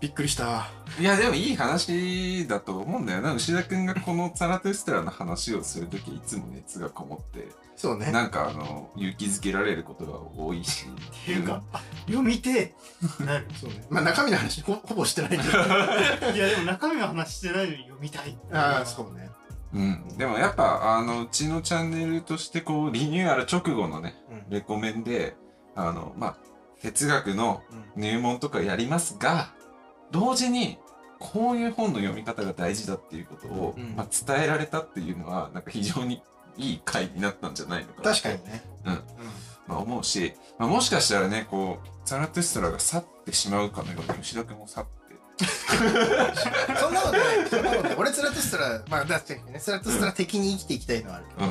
[0.00, 0.66] びっくりした。
[1.00, 8.12] いやでもいい話だと思うんだよな牛田君がこのザラトゥストラの話をするときいつも熱がこもってそうね。
[8.12, 10.86] なんかあの勇気づけられることが多いし
[11.22, 12.74] っていうか、あ読みて
[13.20, 13.86] えなるそうね。
[13.88, 15.42] まあ中身の話ほほぼしてないけど。
[16.34, 19.30] いやでも中身の話してないのに読みたいああ、そうね。
[19.72, 24.50] うん、でもやっぱあのうちのチャンネルとしてこうリニューアル直後のねうん。
[24.50, 25.34] レコメンで
[25.74, 26.36] あのまあ
[26.82, 27.62] 哲学の
[27.96, 29.52] 入門とかやりますが
[30.10, 30.78] 同時に
[31.18, 36.20] こういう本の読み方が大事だっていうことを、うんまあ、伝えられたっていうのはなんか非常に
[36.56, 38.62] いい回になったんじゃないのかな確かにね。
[38.84, 38.92] うん
[39.68, 44.92] まあ、思うし、まあ、もしかしたらねこうザラトゥストラが去ってしまうかのように吉田君も去って
[46.78, 47.48] そんなことない。
[47.48, 47.96] そんなことない。
[47.96, 51.46] 俺、ツラトゥストラ、まあ、だってね、ツラトゥストラ的に生きていきたいのはあるけど。
[51.46, 51.48] う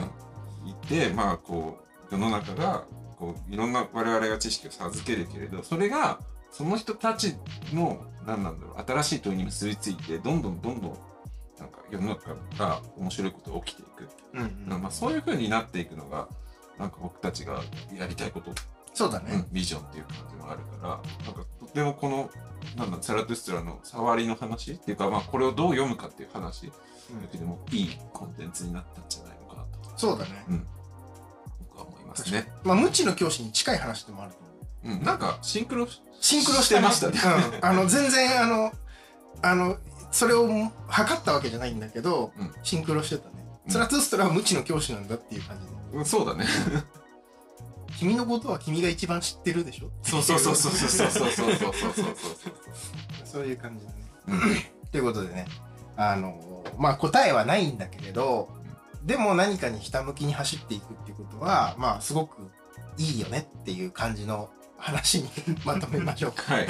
[0.66, 1.80] ん、いてまあこ
[2.12, 2.86] う世の中が
[3.22, 6.20] こういろんな我々が知識を授けるけれどそれが
[6.50, 7.36] その人たち
[7.72, 10.98] の何なんだろう新しい問いに結びついてどんどんどんどん
[11.60, 14.44] なんか世の中が面白いことが起きていく、う
[14.76, 16.28] ん、まあ、そういう風になっていくのが
[16.80, 17.62] なんか僕たちが
[17.96, 18.52] やりたいこと、
[18.94, 19.34] そうだね。
[19.34, 19.48] うん。
[19.52, 20.90] ビジョンっていう感じもあるから
[21.26, 22.32] なんかとてもこの
[22.76, 26.74] なんだザラトゥストラの触りの話っていうか、まあ、これをどう読むかっていう話だ
[27.32, 29.92] けでもいいコンテンツになったんじゃないのかなと。
[29.96, 30.32] そうだね。
[30.48, 30.81] 僕は思い
[32.12, 32.52] ますね。
[32.64, 34.98] まあ、無知の教師に近い話でもあると思う。
[34.98, 35.88] うん、なんかシンクロ
[36.20, 37.20] シンクロしてましたね
[37.62, 37.66] うん。
[37.66, 38.72] あの、全然、あの、
[39.42, 39.78] あの、
[40.12, 40.48] それを
[40.88, 43.36] 測ったわけじゃないんだけど、うんシンクロしてたね。
[43.66, 45.72] うんツラトゥストラは無知の教師なんだっていう感じで。
[45.98, 46.46] うんそうだね。
[48.00, 49.92] 君のことは君が一番知ってるでしょ？
[50.04, 52.16] そうそうそうそうそうそうそうそうそうそうそう
[53.26, 53.98] そういう感じだね。
[54.28, 55.46] うんということでね、
[55.96, 58.50] あの、まあ答えはないんだけれど、
[59.04, 61.11] でも何かにひたむきに走っていくっていう
[61.42, 62.52] は、まあすごく
[62.98, 65.30] いいよねっていう感じの話に
[65.66, 66.54] まとめましょうか。
[66.54, 66.68] はい。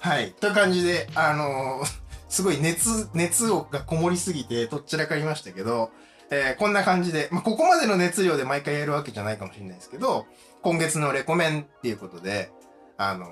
[0.00, 0.32] はい。
[0.32, 1.82] という感じで、あの
[2.28, 5.90] すごい熱、熱をがこもりすぎてとっちらかりましたけど、
[6.30, 10.26] えーこんな感じで、まあ、ここまでの熱量で毎回やるわけじゃないかもしれないですけど、
[10.62, 12.50] 今月のレコメンっていうことで、
[12.96, 13.28] あの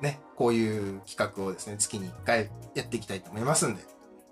[0.00, 3.82] ね、こういう企画をですね、月に1回やっていきたいと思いますんで、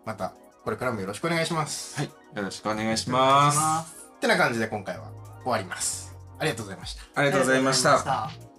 [0.05, 0.35] また、
[0.65, 1.97] これからもよろしくお願いします。
[1.99, 2.07] はい。
[2.07, 4.05] よろしくお願いします。
[4.17, 5.14] ってな感じで今回は
[5.45, 6.17] 終わります。
[6.39, 7.03] ありがとうございました。
[7.15, 7.99] ありがとうございました。
[8.03, 8.54] た